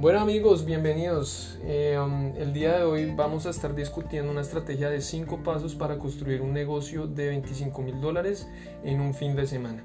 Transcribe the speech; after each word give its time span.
Bueno 0.00 0.20
amigos, 0.20 0.64
bienvenidos. 0.64 1.58
Eh, 1.64 1.98
um, 1.98 2.32
el 2.36 2.52
día 2.52 2.78
de 2.78 2.84
hoy 2.84 3.12
vamos 3.16 3.46
a 3.46 3.50
estar 3.50 3.74
discutiendo 3.74 4.30
una 4.30 4.42
estrategia 4.42 4.88
de 4.88 5.00
5 5.00 5.42
pasos 5.42 5.74
para 5.74 5.98
construir 5.98 6.40
un 6.40 6.52
negocio 6.52 7.08
de 7.08 7.26
25 7.30 7.82
mil 7.82 8.00
dólares 8.00 8.48
en 8.84 9.00
un 9.00 9.12
fin 9.12 9.34
de 9.34 9.44
semana. 9.48 9.82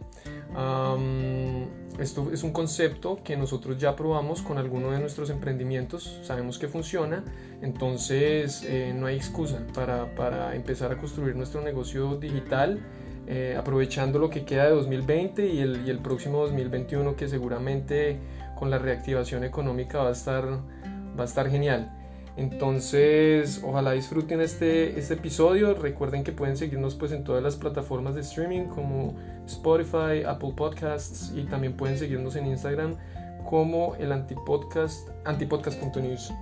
Um, 0.55 1.66
esto 2.00 2.30
es 2.32 2.44
un 2.44 2.52
concepto 2.52 3.21
que 3.23 3.36
nosotros 3.36 3.80
ya 3.80 3.96
probamos 3.96 4.44
con 4.44 4.60
alguno 4.60 4.91
de 4.91 5.00
nuestros 5.00 5.32
emprendimientos, 5.32 6.20
sabemos 6.21 6.59
que 6.59 6.68
funciona, 6.68 7.23
entonces 7.64 8.64
eh, 8.68 8.93
no 8.95 9.07
hay 9.07 9.16
excusa 9.16 9.66
para, 9.73 10.14
para, 10.14 10.55
empezar 10.55 10.91
a 10.91 10.98
construir 11.00 11.36
nuestro 11.36 11.61
negocio 11.61 12.18
digital. 12.18 12.80
Eh, 13.25 13.55
aprovechando 13.57 14.20
lo 14.20 14.30
que 14.30 14.43
queda 14.43 14.66
de 14.66 14.71
2020 14.71 15.48
y 15.48 15.59
el, 15.59 15.88
y 15.88 15.89
el 15.89 16.00
próximo 16.00 16.41
2021 16.41 17.16
que 17.16 17.30
seguramente 17.30 18.20
con 18.56 18.70
la 18.70 18.78
reactivación 18.78 19.43
económica 19.43 20.00
va 20.00 20.10
a 20.10 20.14
estar, 20.14 20.46
va 20.46 21.24
a 21.24 21.25
estar 21.25 21.50
genial. 21.50 21.92
Entonces, 22.36 23.61
ojalá 23.64 23.92
disfruten 23.92 24.42
este, 24.42 24.98
este 24.98 25.14
episodio. 25.14 25.75
Recuerden 25.75 26.24
que 26.24 26.32
pueden 26.32 26.58
seguirnos 26.58 26.96
pues 26.96 27.11
en 27.11 27.24
todas 27.24 27.44
las 27.44 27.56
plataformas 27.56 28.16
de 28.16 28.21
streaming 28.21 28.66
como 28.66 29.16
Spotify, 29.46 30.24
Apple 30.25 30.54
Podcasts 30.56 31.32
y 31.36 31.44
también 31.44 31.74
pueden 31.74 31.97
seguirnos 31.97 32.36
en 32.36 32.47
Instagram 32.47 32.95
como 33.44 33.95
el 33.95 34.11
antipodcast, 34.11 35.09
antipodcast.news. 35.25 36.33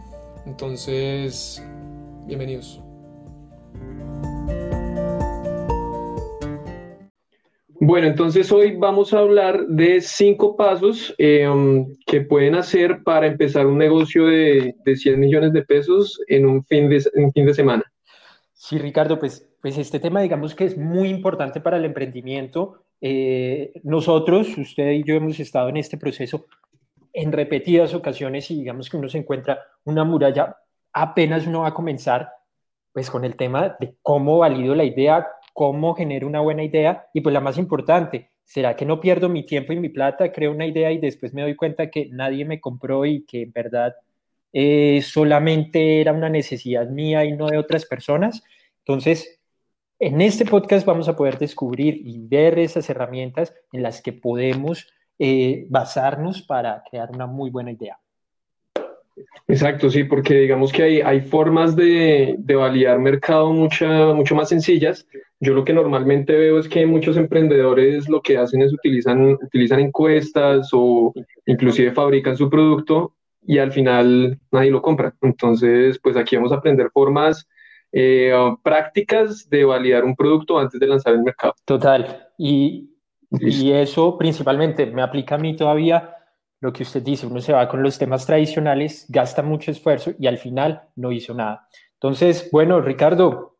Entonces, 0.45 1.61
bienvenidos. 2.25 2.81
Bueno, 7.83 8.05
entonces 8.05 8.51
hoy 8.51 8.75
vamos 8.75 9.11
a 9.11 9.17
hablar 9.17 9.65
de 9.65 10.01
cinco 10.01 10.55
pasos 10.55 11.15
um, 11.17 11.91
que 12.05 12.21
pueden 12.21 12.53
hacer 12.53 13.01
para 13.01 13.25
empezar 13.25 13.65
un 13.65 13.79
negocio 13.79 14.27
de, 14.27 14.75
de 14.85 14.95
100 14.95 15.19
millones 15.19 15.51
de 15.51 15.63
pesos 15.63 16.21
en 16.27 16.45
un 16.45 16.63
fin 16.63 16.89
de, 16.89 17.03
un 17.15 17.31
fin 17.31 17.47
de 17.47 17.55
semana. 17.55 17.83
Sí, 18.53 18.77
Ricardo, 18.77 19.17
pues, 19.17 19.49
pues 19.59 19.79
este 19.79 19.99
tema 19.99 20.21
digamos 20.21 20.53
que 20.53 20.65
es 20.65 20.77
muy 20.77 21.09
importante 21.09 21.59
para 21.59 21.77
el 21.77 21.85
emprendimiento. 21.85 22.83
Eh, 23.01 23.71
nosotros, 23.81 24.55
usted 24.59 24.91
y 24.91 25.03
yo 25.03 25.15
hemos 25.15 25.39
estado 25.39 25.69
en 25.69 25.77
este 25.77 25.97
proceso 25.97 26.45
en 27.11 27.31
repetidas 27.31 27.95
ocasiones 27.95 28.51
y 28.51 28.59
digamos 28.59 28.91
que 28.91 28.97
uno 28.97 29.09
se 29.09 29.17
encuentra 29.17 29.59
una 29.85 30.03
muralla 30.03 30.55
apenas 30.93 31.47
uno 31.47 31.61
va 31.61 31.69
a 31.69 31.73
comenzar, 31.73 32.29
pues 32.93 33.09
con 33.09 33.25
el 33.25 33.35
tema 33.35 33.75
de 33.79 33.95
cómo 34.03 34.37
valido 34.37 34.75
la 34.75 34.83
idea, 34.83 35.27
cómo 35.53 35.95
genero 35.95 36.27
una 36.27 36.41
buena 36.41 36.63
idea 36.63 37.07
y 37.13 37.21
pues 37.21 37.33
la 37.33 37.41
más 37.41 37.57
importante, 37.57 38.31
¿será 38.43 38.75
que 38.75 38.85
no 38.85 38.99
pierdo 38.99 39.29
mi 39.29 39.45
tiempo 39.45 39.73
y 39.73 39.79
mi 39.79 39.89
plata, 39.89 40.31
creo 40.31 40.51
una 40.51 40.65
idea 40.65 40.91
y 40.91 40.97
después 40.99 41.33
me 41.33 41.41
doy 41.41 41.55
cuenta 41.55 41.89
que 41.89 42.09
nadie 42.11 42.45
me 42.45 42.59
compró 42.59 43.05
y 43.05 43.23
que 43.25 43.43
en 43.43 43.51
verdad 43.51 43.95
eh, 44.53 45.01
solamente 45.01 46.01
era 46.01 46.13
una 46.13 46.29
necesidad 46.29 46.87
mía 46.89 47.25
y 47.25 47.33
no 47.33 47.47
de 47.47 47.57
otras 47.57 47.85
personas? 47.85 48.43
Entonces, 48.79 49.39
en 49.99 50.19
este 50.19 50.45
podcast 50.45 50.85
vamos 50.85 51.07
a 51.07 51.15
poder 51.15 51.37
descubrir 51.37 52.01
y 52.03 52.17
ver 52.19 52.57
esas 52.57 52.89
herramientas 52.89 53.53
en 53.71 53.83
las 53.83 54.01
que 54.01 54.13
podemos 54.13 54.87
eh, 55.19 55.67
basarnos 55.69 56.41
para 56.41 56.83
crear 56.89 57.11
una 57.11 57.27
muy 57.27 57.51
buena 57.51 57.71
idea. 57.71 58.00
Exacto, 59.47 59.89
sí, 59.89 60.03
porque 60.03 60.33
digamos 60.35 60.71
que 60.71 60.83
hay, 60.83 61.01
hay 61.01 61.21
formas 61.21 61.75
de, 61.75 62.35
de 62.37 62.55
validar 62.55 62.99
mercado 62.99 63.51
mucha, 63.51 64.13
mucho 64.13 64.35
más 64.35 64.49
sencillas. 64.49 65.07
Yo 65.39 65.53
lo 65.53 65.63
que 65.63 65.73
normalmente 65.73 66.33
veo 66.33 66.59
es 66.59 66.69
que 66.69 66.85
muchos 66.85 67.17
emprendedores 67.17 68.07
lo 68.07 68.21
que 68.21 68.37
hacen 68.37 68.61
es 68.61 68.71
utilizan, 68.71 69.33
utilizan 69.41 69.79
encuestas 69.79 70.69
o 70.71 71.13
inclusive 71.45 71.91
fabrican 71.91 72.37
su 72.37 72.49
producto 72.49 73.15
y 73.45 73.57
al 73.57 73.71
final 73.71 74.39
nadie 74.51 74.71
lo 74.71 74.81
compra. 74.81 75.13
Entonces, 75.21 75.99
pues 75.99 76.15
aquí 76.15 76.35
vamos 76.35 76.51
a 76.51 76.55
aprender 76.55 76.89
formas 76.93 77.47
eh, 77.91 78.31
prácticas 78.63 79.49
de 79.49 79.65
validar 79.65 80.05
un 80.05 80.15
producto 80.15 80.59
antes 80.59 80.79
de 80.79 80.87
lanzar 80.87 81.13
el 81.13 81.23
mercado. 81.23 81.55
Total. 81.65 82.27
Y, 82.37 82.91
y 83.31 83.71
eso 83.71 84.17
principalmente 84.17 84.85
me 84.85 85.01
aplica 85.01 85.35
a 85.35 85.39
mí 85.39 85.55
todavía 85.55 86.15
lo 86.61 86.71
que 86.71 86.83
usted 86.83 87.01
dice, 87.01 87.27
uno 87.27 87.41
se 87.41 87.53
va 87.53 87.67
con 87.67 87.83
los 87.83 87.97
temas 87.97 88.25
tradicionales, 88.25 89.05
gasta 89.09 89.41
mucho 89.41 89.71
esfuerzo 89.71 90.13
y 90.17 90.27
al 90.27 90.37
final 90.37 90.83
no 90.95 91.11
hizo 91.11 91.33
nada. 91.33 91.67
Entonces, 91.93 92.49
bueno, 92.51 92.79
Ricardo, 92.81 93.50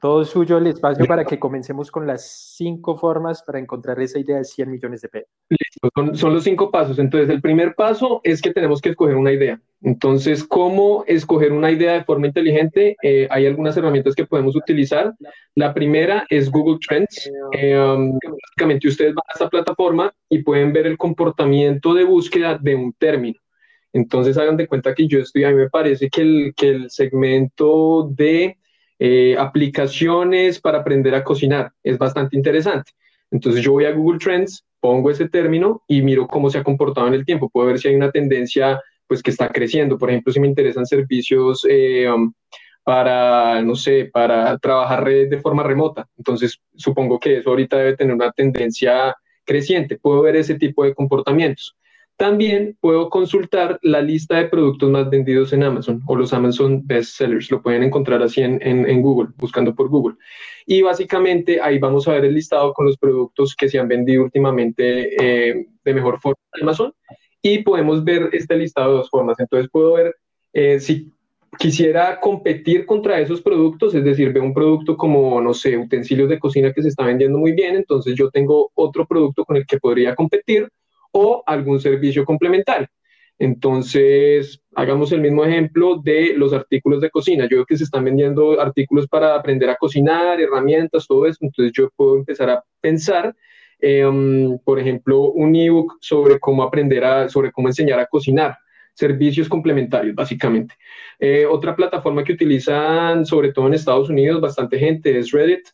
todo 0.00 0.24
suyo 0.24 0.58
el 0.58 0.68
espacio 0.68 1.06
para 1.06 1.24
que 1.24 1.38
comencemos 1.38 1.90
con 1.90 2.06
las 2.06 2.54
cinco 2.56 2.96
formas 2.96 3.42
para 3.42 3.58
encontrar 3.58 4.00
esa 4.00 4.18
idea 4.18 4.38
de 4.38 4.44
100 4.44 4.70
millones 4.70 5.00
de 5.00 5.08
pesos. 5.08 5.28
Listo, 5.48 6.16
son, 6.16 6.34
los 6.34 6.44
cinco 6.44 6.70
pasos. 6.70 6.98
Entonces, 6.98 7.28
el 7.30 7.40
primer 7.40 7.74
paso 7.74 8.20
es 8.22 8.40
que 8.40 8.52
tenemos 8.52 8.80
que 8.80 8.90
escoger 8.90 9.16
una 9.16 9.32
idea. 9.32 9.60
Entonces, 9.82 10.44
¿cómo 10.44 11.04
escoger 11.06 11.52
una 11.52 11.70
idea 11.72 11.94
de 11.94 12.04
forma 12.04 12.28
inteligente? 12.28 12.96
Eh, 13.02 13.26
hay 13.30 13.46
algunas 13.46 13.76
herramientas 13.76 14.14
que 14.14 14.26
podemos 14.26 14.54
utilizar. 14.54 15.14
La 15.56 15.74
primera 15.74 16.24
es 16.30 16.48
Google 16.50 16.78
Trends. 16.86 17.30
Eh, 17.52 17.76
um, 17.76 18.16
básicamente, 18.56 18.88
ustedes 18.88 19.14
van 19.14 19.24
a 19.28 19.32
esta 19.32 19.48
plataforma 19.48 20.14
y 20.28 20.42
pueden 20.42 20.72
ver 20.72 20.86
el 20.86 20.96
comportamiento 20.96 21.92
de 21.92 22.04
búsqueda 22.04 22.56
de 22.56 22.76
un 22.76 22.92
término. 22.92 23.38
Entonces, 23.92 24.38
hagan 24.38 24.56
de 24.56 24.68
cuenta 24.68 24.94
que 24.94 25.08
yo 25.08 25.18
estoy, 25.18 25.42
a 25.42 25.50
mí 25.50 25.56
me 25.56 25.70
parece 25.70 26.08
que 26.08 26.20
el, 26.20 26.54
que 26.56 26.68
el 26.68 26.90
segmento 26.90 28.08
de 28.12 28.58
eh, 28.98 29.36
aplicaciones 29.38 30.60
para 30.60 30.78
aprender 30.78 31.14
a 31.14 31.24
cocinar. 31.24 31.72
Es 31.82 31.98
bastante 31.98 32.36
interesante. 32.36 32.92
Entonces 33.30 33.62
yo 33.62 33.72
voy 33.72 33.84
a 33.84 33.92
Google 33.92 34.18
Trends, 34.18 34.64
pongo 34.80 35.10
ese 35.10 35.28
término 35.28 35.82
y 35.86 36.02
miro 36.02 36.26
cómo 36.26 36.50
se 36.50 36.58
ha 36.58 36.64
comportado 36.64 37.06
en 37.06 37.14
el 37.14 37.24
tiempo. 37.24 37.48
Puedo 37.48 37.68
ver 37.68 37.78
si 37.78 37.88
hay 37.88 37.94
una 37.94 38.10
tendencia 38.10 38.80
pues 39.06 39.22
que 39.22 39.30
está 39.30 39.48
creciendo. 39.48 39.98
Por 39.98 40.10
ejemplo, 40.10 40.32
si 40.32 40.40
me 40.40 40.48
interesan 40.48 40.86
servicios 40.86 41.66
eh, 41.68 42.10
um, 42.10 42.32
para, 42.82 43.62
no 43.62 43.74
sé, 43.74 44.10
para 44.12 44.58
trabajar 44.58 45.04
de 45.04 45.40
forma 45.40 45.62
remota. 45.62 46.08
Entonces 46.16 46.58
supongo 46.74 47.18
que 47.18 47.38
eso 47.38 47.50
ahorita 47.50 47.76
debe 47.76 47.96
tener 47.96 48.14
una 48.14 48.32
tendencia 48.32 49.14
creciente. 49.44 49.98
Puedo 49.98 50.22
ver 50.22 50.36
ese 50.36 50.56
tipo 50.56 50.84
de 50.84 50.94
comportamientos. 50.94 51.76
También 52.18 52.76
puedo 52.80 53.10
consultar 53.10 53.78
la 53.80 54.02
lista 54.02 54.38
de 54.38 54.48
productos 54.48 54.90
más 54.90 55.08
vendidos 55.08 55.52
en 55.52 55.62
Amazon 55.62 56.02
o 56.04 56.16
los 56.16 56.32
Amazon 56.32 56.84
Best 56.84 57.16
Sellers. 57.16 57.48
Lo 57.48 57.62
pueden 57.62 57.84
encontrar 57.84 58.20
así 58.24 58.42
en, 58.42 58.60
en, 58.60 59.02
Google, 59.02 59.28
buscando 59.36 59.72
por 59.72 59.88
Google. 59.88 60.16
Y 60.66 60.82
básicamente 60.82 61.60
ahí 61.60 61.78
vamos 61.78 62.08
a 62.08 62.14
ver 62.14 62.24
el 62.24 62.34
listado 62.34 62.74
con 62.74 62.86
los 62.86 62.98
productos 62.98 63.54
que 63.54 63.68
se 63.68 63.78
han 63.78 63.86
vendido 63.86 64.24
últimamente 64.24 65.14
eh, 65.14 65.68
de 65.84 65.94
mejor 65.94 66.18
forma 66.20 66.40
en 66.54 66.62
Amazon. 66.64 66.92
Y 67.40 67.58
podemos 67.62 68.02
ver 68.02 68.30
este 68.32 68.56
listado 68.56 68.90
de 68.90 68.96
dos 68.96 69.10
formas. 69.10 69.38
Entonces 69.38 69.70
puedo 69.70 69.92
ver 69.92 70.16
eh, 70.52 70.80
si 70.80 71.12
quisiera 71.56 72.18
competir 72.18 72.84
contra 72.84 73.20
esos 73.20 73.40
productos, 73.42 73.94
es 73.94 74.02
decir, 74.02 74.32
veo 74.32 74.42
un 74.42 74.54
producto 74.54 74.96
como, 74.96 75.40
no 75.40 75.54
sé, 75.54 75.78
utensilios 75.78 76.28
de 76.28 76.40
cocina 76.40 76.72
que 76.72 76.82
se 76.82 76.88
está 76.88 77.04
vendiendo 77.04 77.38
muy 77.38 77.52
bien, 77.52 77.76
entonces 77.76 78.16
yo 78.16 78.28
tengo 78.30 78.72
otro 78.74 79.06
producto 79.06 79.44
con 79.44 79.56
el 79.56 79.66
que 79.66 79.78
podría 79.78 80.16
competir 80.16 80.68
o 81.12 81.42
algún 81.46 81.80
servicio 81.80 82.24
complementario. 82.24 82.88
Entonces, 83.38 84.60
hagamos 84.74 85.12
el 85.12 85.20
mismo 85.20 85.44
ejemplo 85.44 86.00
de 86.02 86.34
los 86.36 86.52
artículos 86.52 87.00
de 87.00 87.10
cocina. 87.10 87.46
Yo 87.48 87.58
veo 87.58 87.66
que 87.66 87.76
se 87.76 87.84
están 87.84 88.04
vendiendo 88.04 88.60
artículos 88.60 89.06
para 89.06 89.36
aprender 89.36 89.70
a 89.70 89.76
cocinar, 89.76 90.40
herramientas, 90.40 91.06
todo 91.06 91.26
eso. 91.26 91.38
Entonces, 91.42 91.72
yo 91.72 91.88
puedo 91.94 92.16
empezar 92.16 92.50
a 92.50 92.64
pensar, 92.80 93.34
em, 93.78 94.58
por 94.64 94.80
ejemplo, 94.80 95.20
un 95.30 95.54
ebook 95.54 95.98
sobre 96.00 96.40
cómo 96.40 96.64
aprender 96.64 97.04
a, 97.04 97.28
sobre 97.28 97.52
cómo 97.52 97.68
enseñar 97.68 98.00
a 98.00 98.06
cocinar. 98.06 98.58
Servicios 98.94 99.48
complementarios, 99.48 100.16
básicamente. 100.16 100.74
Eh, 101.20 101.46
otra 101.46 101.76
plataforma 101.76 102.24
que 102.24 102.32
utilizan, 102.32 103.24
sobre 103.24 103.52
todo 103.52 103.68
en 103.68 103.74
Estados 103.74 104.10
Unidos, 104.10 104.40
bastante 104.40 104.78
gente 104.78 105.16
es 105.16 105.30
Reddit. 105.30 105.68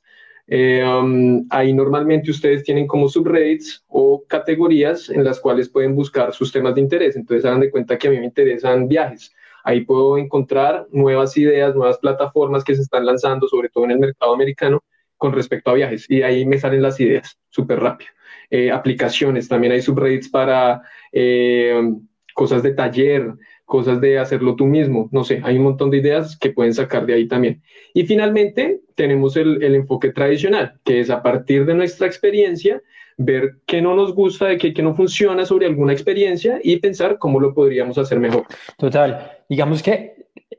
Eh, 0.47 0.84
um, 0.84 1.47
ahí 1.50 1.72
normalmente 1.72 2.31
ustedes 2.31 2.65
tienen 2.65 2.87
como 2.87 3.09
subreddits 3.09 3.82
o 3.88 4.25
categorías 4.27 5.09
en 5.09 5.25
las 5.25 5.41
cuales 5.41 5.71
pueden 5.71 5.94
buscar 5.94 6.32
sus 6.32 6.52
temas 6.52 6.75
de 6.75 6.82
interés. 6.82 7.17
Entonces 7.17 7.44
hagan 7.44 7.61
de 7.61 7.70
cuenta 7.70 7.96
que 7.99 8.08
a 8.08 8.11
mí 8.11 8.19
me 8.19 8.26
interesan 8.26 8.88
viajes. 8.88 9.32
Ahí 9.64 9.81
puedo 9.81 10.19
encontrar 10.19 10.87
nuevas 10.91 11.37
ideas, 11.38 11.75
nuevas 11.75 11.99
plataformas 11.99 12.64
que 12.64 12.75
se 12.75 12.82
están 12.82 13.06
lanzando, 13.06 13.49
sobre 13.49 13.70
todo 13.70 13.85
en 13.85 13.93
el 13.93 13.99
mercado 13.99 14.35
americano, 14.35 14.85
con 15.17 15.32
respecto 15.32 15.70
a 15.70 15.75
viajes. 15.75 16.05
Y 16.11 16.23
ahí 16.23 16.44
me 16.44 16.58
salen 16.58 16.82
las 16.82 17.00
ideas 17.00 17.38
súper 17.49 17.81
rápido. 17.81 18.11
Eh, 18.50 18.70
aplicaciones, 18.70 19.49
también 19.49 19.73
hay 19.73 19.81
subreddits 19.81 20.29
para 20.29 20.82
eh, 21.12 21.81
cosas 22.35 22.62
de 22.62 22.75
taller, 22.75 23.32
cosas 23.64 24.00
de 24.00 24.19
hacerlo 24.19 24.56
tú 24.56 24.66
mismo, 24.66 25.08
no 25.12 25.25
sé, 25.25 25.40
hay 25.44 25.56
un 25.56 25.64
montón 25.64 25.90
de 25.90 25.99
ideas 25.99 26.37
que 26.38 26.50
pueden 26.50 26.75
sacar 26.75 27.06
de 27.06 27.14
ahí 27.14 27.28
también. 27.28 27.62
Y 27.94 28.05
finalmente 28.05 28.81
tenemos 28.94 29.37
el, 29.37 29.62
el 29.62 29.75
enfoque 29.75 30.12
tradicional, 30.12 30.78
que 30.84 31.00
es 31.00 31.11
a 31.11 31.22
partir 31.22 31.64
de 31.66 31.75
nuestra 31.75 32.06
experiencia, 32.06 32.82
ver 33.16 33.56
qué 33.66 33.81
no 33.81 33.94
nos 33.94 34.14
gusta, 34.14 34.46
de 34.46 34.58
qué, 34.58 34.75
qué 34.75 34.82
no 34.82 34.94
funciona 34.94 35.44
sobre 35.44 35.66
alguna 35.66 35.93
experiencia 35.93 36.58
y 36.62 36.76
pensar 36.76 37.19
cómo 37.19 37.40
lo 37.40 37.55
podríamos 37.55 37.96
hacer 37.99 38.19
mejor. 38.19 38.44
Total, 38.76 39.32
digamos 39.49 39.82
que 39.82 40.14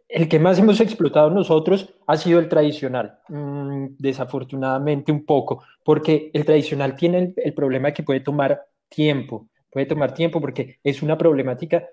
el 0.08 0.30
que 0.30 0.40
más 0.40 0.58
hemos 0.60 0.80
explotado 0.80 1.30
nosotros 1.30 1.94
ha 2.08 2.18
sido 2.18 2.40
el 2.40 2.48
tradicional, 2.48 3.20
mm, 3.28 3.88
desafortunadamente 3.98 5.12
un 5.12 5.26
poco, 5.26 5.64
porque 5.84 6.32
el 6.34 6.46
tradicional 6.46 6.96
tiene 6.96 7.18
el, 7.20 7.34
el 7.38 7.54
problema 7.54 7.92
que 7.92 8.04
puede 8.04 8.22
tomar 8.22 8.62
tiempo, 8.88 9.48
puede 9.72 9.86
tomar 9.86 10.14
tiempo 10.14 10.40
porque 10.40 10.78
es 10.84 11.02
una 11.02 11.18
problemática 11.18 11.86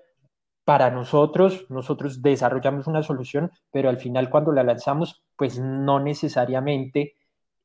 para 0.64 0.90
nosotros, 0.90 1.66
nosotros 1.68 2.22
desarrollamos 2.22 2.86
una 2.86 3.02
solución, 3.02 3.50
pero 3.70 3.88
al 3.88 3.98
final 3.98 4.30
cuando 4.30 4.52
la 4.52 4.62
lanzamos, 4.62 5.22
pues 5.36 5.58
no 5.58 5.98
necesariamente 5.98 7.16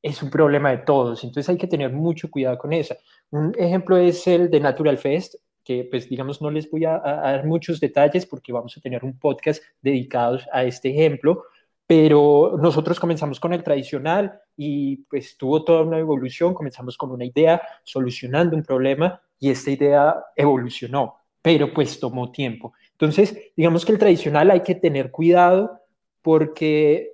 es 0.02 0.24
un 0.24 0.30
problema 0.30 0.72
de 0.72 0.80
todos. 0.80 1.24
Entonces 1.24 1.50
hay 1.50 1.58
que 1.58 1.68
tener 1.68 1.92
mucho 1.92 2.30
cuidado 2.30 2.58
con 2.58 2.74
eso. 2.74 2.96
Un 3.32 3.54
ejemplo 3.58 3.98
es 3.98 4.26
el 4.28 4.50
de 4.50 4.60
Natural 4.60 4.98
Fest, 4.98 5.36
que 5.64 5.86
pues 5.90 6.08
digamos 6.08 6.42
no 6.42 6.50
les 6.50 6.70
voy 6.72 6.86
a, 6.86 6.98
dar 6.98 7.46
muchos 7.46 7.80
detalles 7.80 8.26
porque 8.26 8.54
vamos 8.54 8.78
a 8.78 8.82
tener 8.82 9.04
un 9.04 9.20
podcast 9.20 9.62
dedicado 9.82 10.40
a 10.54 10.64
este 10.64 10.90
ejemplo, 10.90 11.44
pero 11.86 12.58
nosotros 12.62 13.00
comenzamos 13.00 13.40
con 13.40 13.54
el 13.54 13.64
tradicional 13.64 14.40
y 14.56 14.98
pues 15.10 15.38
tuvo 15.38 15.64
toda 15.64 15.82
una 15.82 16.00
evolución, 16.00 16.54
comenzamos 16.54 16.98
con 16.98 17.12
una 17.12 17.26
idea, 17.26 17.62
solucionando 17.84 18.56
un 18.56 18.64
problema 18.64 19.22
y 19.40 19.50
esta 19.50 19.72
idea 19.72 20.16
evolucionó, 20.36 21.18
pero 21.42 21.74
pues 21.74 22.00
tomó 22.00 22.32
tiempo. 22.32 22.74
Entonces, 23.00 23.38
digamos 23.56 23.86
que 23.86 23.92
el 23.92 24.00
tradicional 24.00 24.50
hay 24.50 24.62
que 24.62 24.74
tener 24.74 25.12
cuidado 25.12 25.80
porque 26.24 27.12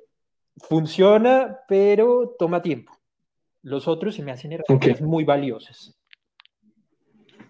funciona, 0.58 1.60
pero 1.68 2.36
toma 2.40 2.62
tiempo. 2.62 2.94
Los 3.64 3.88
otros 3.88 4.16
se 4.16 4.24
me 4.24 4.32
hacen 4.32 4.54
herramientas 4.54 5.02
muy 5.02 5.26
valiosas. 5.26 5.98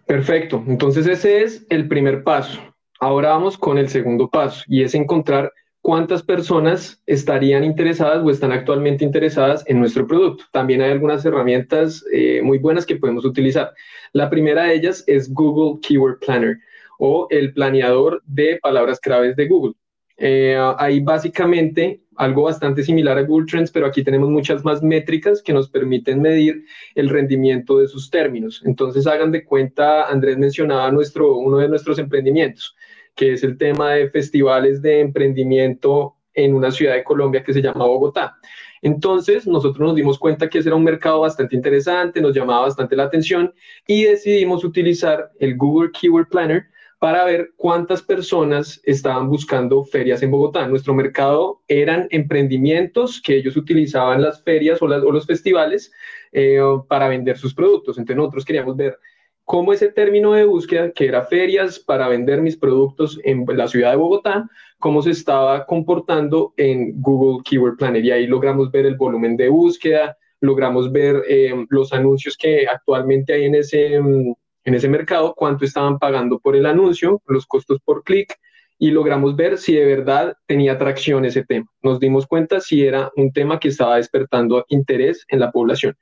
Perfecto. 0.08 0.64
Entonces 0.68 1.08
ese 1.08 1.44
es 1.44 1.66
el 1.70 1.88
primer 1.88 2.24
paso. 2.24 2.60
Ahora 3.00 3.30
vamos 3.30 3.58
con 3.58 3.78
el 3.78 3.90
segundo 3.90 4.30
paso 4.30 4.64
y 4.68 4.84
es 4.84 4.96
encontrar 4.96 5.52
cuántas 5.82 6.24
personas 6.24 7.02
estarían 7.06 7.64
interesadas 7.64 8.24
o 8.24 8.30
están 8.30 8.52
actualmente 8.52 9.06
interesadas 9.06 9.64
en 9.68 9.80
nuestro 9.80 10.08
producto. 10.08 10.46
También 10.52 10.82
hay 10.82 10.92
algunas 10.92 11.24
herramientas 11.26 12.04
eh, 12.12 12.42
muy 12.42 12.58
buenas 12.58 12.86
que 12.86 12.96
podemos 12.96 13.26
utilizar. 13.26 13.74
La 14.12 14.30
primera 14.30 14.64
de 14.64 14.76
ellas 14.76 15.04
es 15.08 15.32
Google 15.32 15.80
Keyword 15.82 16.20
Planner 16.20 16.58
o 17.06 17.28
el 17.30 17.52
planeador 17.52 18.24
de 18.26 18.60
palabras 18.62 18.98
claves 19.02 19.36
de 19.36 19.46
Google. 19.50 19.74
Eh, 20.16 20.58
hay 20.78 21.02
básicamente 21.02 22.02
algo 22.16 22.44
bastante 22.44 22.82
similar 22.82 23.18
a 23.18 23.24
Google 23.24 23.46
Trends, 23.46 23.72
pero 23.72 23.88
aquí 23.88 24.06
tenemos 24.06 24.30
muchas 24.30 24.64
más 24.64 24.82
métricas 24.82 25.42
que 25.42 25.52
nos 25.52 25.70
permiten 25.70 26.22
medir 26.22 26.64
el 26.96 27.10
rendimiento 27.10 27.80
de 27.80 27.90
sus 27.90 28.10
términos. 28.10 28.62
Entonces, 28.64 29.06
hagan 29.06 29.34
de 29.34 29.44
cuenta, 29.44 30.06
Andrés 30.06 30.38
mencionaba 30.38 30.90
nuestro, 30.92 31.36
uno 31.36 31.58
de 31.58 31.68
nuestros 31.68 32.00
emprendimientos, 32.00 32.74
que 33.16 33.34
es 33.34 33.44
el 33.44 33.58
tema 33.58 33.96
de 33.96 34.10
festivales 34.10 34.82
de 34.82 35.02
emprendimiento 35.02 36.16
en 36.34 36.54
una 36.54 36.72
ciudad 36.72 36.94
de 36.94 37.04
Colombia 37.04 37.44
que 37.44 37.52
se 37.52 37.62
llama 37.62 37.86
Bogotá. 37.86 38.38
Entonces, 38.82 39.46
nosotros 39.46 39.86
nos 39.86 39.96
dimos 39.96 40.18
cuenta 40.18 40.50
que 40.50 40.60
ese 40.60 40.70
era 40.70 40.78
un 40.78 40.86
mercado 40.86 41.20
bastante 41.20 41.54
interesante, 41.54 42.22
nos 42.22 42.34
llamaba 42.34 42.62
bastante 42.62 42.96
la 42.96 43.04
atención 43.04 43.54
y 43.88 44.04
decidimos 44.06 44.64
utilizar 44.64 45.32
el 45.42 45.58
Google 45.58 45.92
Keyword 45.92 46.30
Planner 46.30 46.72
para 47.04 47.26
ver 47.26 47.52
cuántas 47.58 48.02
personas 48.02 48.80
estaban 48.86 49.28
buscando 49.28 49.84
ferias 49.84 50.24
en 50.24 50.32
Bogotá. 50.32 50.66
Nuestro 50.70 50.94
mercado 50.94 51.60
eran 51.68 52.08
emprendimientos 52.12 53.22
que 53.22 53.36
ellos 53.36 53.58
utilizaban 53.58 54.22
las 54.22 54.42
ferias 54.42 54.82
o, 54.82 54.88
los 54.88 55.26
festivales 55.26 55.92
eh, 56.32 56.62
para 56.88 57.10
vender 57.10 57.38
sus 57.38 57.54
productos. 57.54 57.98
Entonces 57.98 58.16
nosotros 58.16 58.46
queríamos 58.46 58.78
ver 58.78 58.98
cómo 59.44 59.74
ese 59.74 59.90
término 59.90 60.32
de 60.32 60.46
búsqueda, 60.46 60.94
que 60.94 61.08
era 61.08 61.24
ferias 61.24 61.78
para 61.78 62.08
vender 62.08 62.42
mis 62.42 62.56
productos 62.56 63.20
en 63.26 63.46
la 63.50 63.68
ciudad 63.68 63.92
de 63.92 63.98
Bogotá, 63.98 64.50
cómo 64.80 65.02
se 65.02 65.12
estaba 65.12 65.66
comportando 65.66 66.54
en 66.56 67.02
Google 67.02 67.44
Keyword 67.44 67.76
Planner. 67.80 68.06
Y 68.06 68.12
ahí 68.12 68.28
logramos 68.28 68.72
ver 68.72 68.86
el 68.86 68.96
volumen 68.96 69.36
de 69.36 69.50
búsqueda, 69.50 70.16
logramos 70.40 70.90
ver 70.90 71.22
eh, 71.28 71.66
los 71.68 71.92
anuncios 71.92 72.38
que 72.38 72.66
actualmente 72.66 73.34
hay 73.34 73.44
en 73.44 73.56
ese 73.56 74.00
mm, 74.00 74.36
en 74.66 74.76
ese 74.76 74.90
mercado, 74.90 75.34
cuánto 75.36 75.66
estaban 75.66 76.00
pagando 76.00 76.40
por 76.40 76.56
el 76.56 76.66
anuncio, 76.66 77.22
los 77.28 77.46
costos 77.46 77.80
por 77.84 78.04
clic, 78.04 78.36
y 78.78 78.92
logramos 78.92 79.36
ver 79.36 79.58
si 79.58 79.76
de 79.76 79.86
verdad 79.86 80.36
tenía 80.46 80.74
atracción 80.74 81.26
ese 81.26 81.44
tema. 81.46 81.66
Nos 81.82 82.00
dimos 82.00 82.28
cuenta 82.28 82.60
si 82.60 82.86
era 82.86 83.12
un 83.16 83.32
tema 83.32 83.60
que 83.60 83.70
estaba 83.70 83.98
despertando 83.98 84.66
interés 84.68 85.26
en 85.30 85.40
la 85.40 85.52
población. 85.52 85.96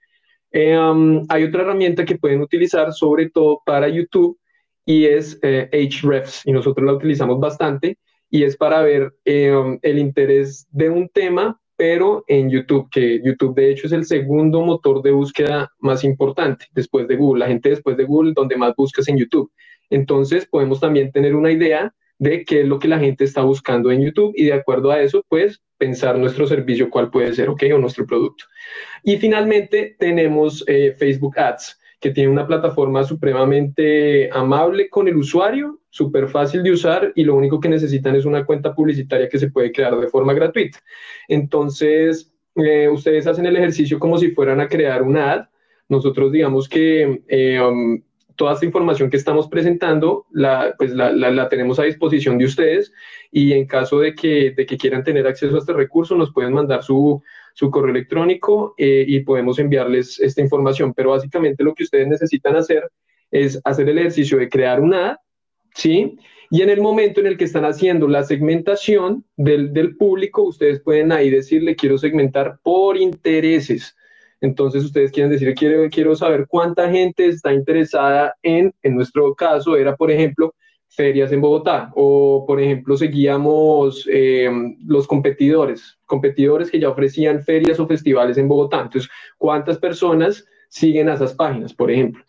Eh, 0.51 0.77
um, 0.77 1.23
hay 1.29 1.43
otra 1.43 1.61
herramienta 1.61 2.05
que 2.05 2.17
pueden 2.17 2.41
utilizar 2.41 2.91
sobre 2.91 3.29
todo 3.29 3.61
para 3.65 3.87
YouTube 3.87 4.37
y 4.85 5.05
es 5.05 5.39
eh, 5.43 5.69
Hrefs 5.71 6.41
y 6.45 6.51
nosotros 6.51 6.85
la 6.85 6.93
utilizamos 6.93 7.39
bastante 7.39 7.97
y 8.29 8.43
es 8.43 8.57
para 8.57 8.81
ver 8.81 9.13
eh, 9.25 9.51
um, 9.51 9.79
el 9.81 9.99
interés 9.99 10.67
de 10.71 10.89
un 10.89 11.07
tema 11.09 11.59
pero 11.81 12.23
en 12.27 12.47
YouTube, 12.51 12.91
que 12.91 13.19
YouTube 13.23 13.55
de 13.55 13.71
hecho 13.71 13.87
es 13.87 13.91
el 13.91 14.05
segundo 14.05 14.61
motor 14.61 15.01
de 15.01 15.09
búsqueda 15.09 15.67
más 15.79 16.03
importante 16.03 16.67
después 16.73 17.07
de 17.07 17.15
Google. 17.15 17.39
La 17.39 17.47
gente 17.47 17.69
después 17.69 17.97
de 17.97 18.03
Google, 18.03 18.33
donde 18.35 18.55
más 18.55 18.75
buscas 18.77 19.07
en 19.07 19.17
YouTube. 19.17 19.51
Entonces 19.89 20.45
podemos 20.45 20.79
también 20.79 21.11
tener 21.11 21.33
una 21.33 21.51
idea 21.51 21.91
de 22.19 22.45
qué 22.45 22.61
es 22.61 22.67
lo 22.67 22.77
que 22.77 22.87
la 22.87 22.99
gente 22.99 23.23
está 23.23 23.41
buscando 23.41 23.89
en 23.89 24.03
YouTube 24.03 24.31
y 24.35 24.45
de 24.45 24.53
acuerdo 24.53 24.91
a 24.91 25.01
eso, 25.01 25.25
pues 25.27 25.59
pensar 25.79 26.19
nuestro 26.19 26.45
servicio 26.45 26.87
cuál 26.87 27.09
puede 27.09 27.33
ser, 27.33 27.49
¿ok? 27.49 27.63
O 27.73 27.79
nuestro 27.79 28.05
producto. 28.05 28.45
Y 29.03 29.17
finalmente 29.17 29.95
tenemos 29.97 30.63
eh, 30.67 30.93
Facebook 30.99 31.39
Ads 31.39 31.79
que 32.01 32.09
tiene 32.09 32.31
una 32.31 32.47
plataforma 32.47 33.03
supremamente 33.03 34.27
amable 34.33 34.89
con 34.89 35.07
el 35.07 35.15
usuario, 35.15 35.79
súper 35.91 36.29
fácil 36.29 36.63
de 36.63 36.71
usar 36.71 37.13
y 37.15 37.23
lo 37.23 37.35
único 37.35 37.59
que 37.59 37.69
necesitan 37.69 38.15
es 38.15 38.25
una 38.25 38.43
cuenta 38.43 38.73
publicitaria 38.73 39.29
que 39.29 39.37
se 39.37 39.51
puede 39.51 39.71
crear 39.71 39.95
de 39.99 40.07
forma 40.07 40.33
gratuita. 40.33 40.79
Entonces, 41.27 42.33
eh, 42.55 42.89
ustedes 42.89 43.27
hacen 43.27 43.45
el 43.45 43.55
ejercicio 43.55 43.99
como 43.99 44.17
si 44.17 44.31
fueran 44.31 44.59
a 44.59 44.67
crear 44.67 45.03
una 45.03 45.31
ad. 45.31 45.45
Nosotros 45.89 46.31
digamos 46.31 46.67
que 46.67 47.21
eh, 47.27 47.61
um, 47.61 48.01
toda 48.35 48.53
esta 48.53 48.65
información 48.65 49.11
que 49.11 49.17
estamos 49.17 49.47
presentando 49.47 50.25
la, 50.31 50.73
pues 50.79 50.91
la, 50.91 51.11
la, 51.11 51.49
tenemos 51.49 51.77
a 51.77 51.83
disposición 51.83 52.39
de 52.39 52.45
ustedes 52.45 52.91
y 53.31 53.53
en 53.53 53.67
caso 53.67 53.99
de 53.99 54.15
que, 54.15 54.51
de 54.57 54.65
que 54.65 54.77
quieran 54.77 55.03
tener 55.03 55.27
acceso 55.27 55.55
a 55.55 55.59
este 55.59 55.73
recurso 55.73 56.15
nos 56.15 56.33
pueden 56.33 56.53
mandar 56.53 56.81
su, 56.81 57.21
su 57.53 57.69
correo 57.69 57.91
electrónico 57.91 58.73
eh, 58.77 59.05
y 59.07 59.21
podemos 59.21 59.59
enviarles 59.59 60.19
esta 60.19 60.41
información. 60.41 60.93
Pero 60.93 61.11
básicamente 61.11 61.63
lo 61.63 61.73
que 61.73 61.83
ustedes 61.83 62.07
necesitan 62.07 62.55
hacer 62.55 62.89
es 63.29 63.59
hacer 63.63 63.87
el 63.89 63.97
ejercicio 63.97 64.37
de 64.37 64.49
crear 64.49 64.79
una 64.79 65.17
¿sí? 65.75 66.17
Y 66.49 66.61
en 66.61 66.69
el 66.69 66.81
momento 66.81 67.21
en 67.21 67.27
el 67.27 67.37
que 67.37 67.45
están 67.45 67.63
haciendo 67.63 68.07
la 68.07 68.23
segmentación 68.23 69.23
del, 69.37 69.71
del 69.71 69.95
público, 69.95 70.43
ustedes 70.43 70.81
pueden 70.81 71.11
ahí 71.11 71.29
decirle, 71.29 71.75
quiero 71.75 71.97
segmentar 71.97 72.59
por 72.61 72.97
intereses. 72.97 73.95
Entonces 74.41 74.83
ustedes 74.83 75.11
quieren 75.11 75.31
decir, 75.31 75.53
quiero, 75.53 75.89
quiero 75.89 76.15
saber 76.15 76.47
cuánta 76.47 76.89
gente 76.89 77.27
está 77.27 77.53
interesada 77.53 78.35
en, 78.41 78.73
en 78.81 78.95
nuestro 78.95 79.33
caso, 79.33 79.77
era 79.77 79.95
por 79.95 80.11
ejemplo, 80.11 80.53
ferias 80.91 81.31
en 81.31 81.41
Bogotá. 81.41 81.91
O, 81.95 82.45
por 82.45 82.61
ejemplo, 82.61 82.95
seguíamos 82.97 84.07
eh, 84.11 84.49
los 84.85 85.07
competidores, 85.07 85.97
competidores 86.05 86.69
que 86.69 86.79
ya 86.79 86.89
ofrecían 86.89 87.41
ferias 87.41 87.79
o 87.79 87.87
festivales 87.87 88.37
en 88.37 88.47
Bogotá. 88.47 88.81
Entonces, 88.81 89.09
¿cuántas 89.37 89.77
personas 89.77 90.45
siguen 90.69 91.09
a 91.09 91.15
esas 91.15 91.33
páginas, 91.33 91.73
por 91.73 91.89
ejemplo? 91.89 92.23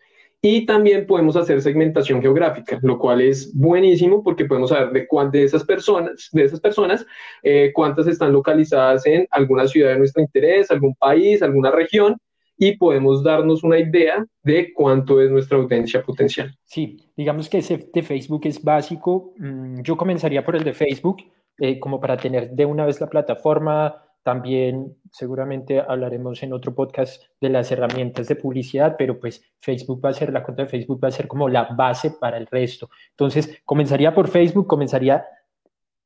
Y 0.45 0.67
también 0.67 1.07
podemos 1.07 1.37
hacer 1.37 1.63
segmentación 1.63 2.21
geográfica, 2.21 2.79
lo 2.83 2.99
cual 2.99 3.21
es 3.21 3.55
buenísimo 3.55 4.25
porque 4.25 4.45
podemos 4.45 4.71
saber 4.71 4.93
de 4.93 5.07
cuántas 5.07 5.33
de 5.33 5.45
esas 5.45 5.65
personas, 5.65 6.29
de 6.33 6.43
esas 6.43 6.61
personas, 6.61 7.07
eh, 7.45 7.71
cuántas 7.73 8.09
están 8.09 8.33
localizadas 8.33 9.07
en 9.07 9.27
alguna 9.31 9.69
ciudad 9.69 9.91
de 9.91 9.99
nuestro 9.99 10.21
interés, 10.21 10.71
algún 10.73 10.97
país, 10.97 11.43
alguna 11.43 11.71
región, 11.71 12.17
y 12.63 12.77
podemos 12.77 13.25
darnos 13.25 13.65
una 13.65 13.77
idea 13.77 14.25
de 14.45 14.73
cuánto 14.73 15.21
es 15.21 15.29
nuestra 15.29 15.59
audiencia 15.59 16.01
potencial. 16.01 16.57
Sí, 16.63 17.11
digamos 17.17 17.49
que 17.49 17.59
ese 17.59 17.91
de 17.93 18.03
Facebook 18.05 18.43
es 18.45 18.63
básico. 18.63 19.35
Mm, 19.37 19.83
yo 19.83 19.97
comenzaría 19.97 20.45
por 20.45 20.55
el 20.55 20.63
de 20.63 20.73
Facebook, 20.73 21.25
eh, 21.59 21.81
como 21.81 21.99
para 21.99 22.17
tener 22.17 22.53
de 22.53 22.65
una 22.65 22.87
vez 22.87 23.01
la 23.01 23.09
plataforma. 23.09 24.05
También 24.23 24.97
seguramente 25.11 25.81
hablaremos 25.81 26.41
en 26.45 26.53
otro 26.53 26.73
podcast 26.73 27.25
de 27.41 27.49
las 27.49 27.73
herramientas 27.73 28.29
de 28.29 28.37
publicidad, 28.37 28.95
pero 28.97 29.19
pues 29.19 29.43
Facebook 29.59 30.01
va 30.05 30.11
a 30.11 30.15
ser, 30.15 30.33
la 30.33 30.45
cuenta 30.45 30.63
de 30.63 30.69
Facebook 30.69 31.03
va 31.03 31.09
a 31.09 31.11
ser 31.11 31.27
como 31.27 31.49
la 31.49 31.65
base 31.65 32.13
para 32.13 32.37
el 32.37 32.47
resto. 32.47 32.91
Entonces, 33.11 33.61
comenzaría 33.65 34.15
por 34.15 34.29
Facebook, 34.29 34.69
comenzaría 34.69 35.27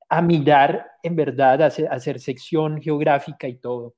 a 0.09 0.23
mirar 0.23 0.87
en 1.03 1.17
verdad, 1.17 1.65
a 1.65 1.67
hacer 1.67 2.19
sección 2.19 2.81
geográfica 2.81 3.47
y 3.47 3.59
todo. 3.59 3.97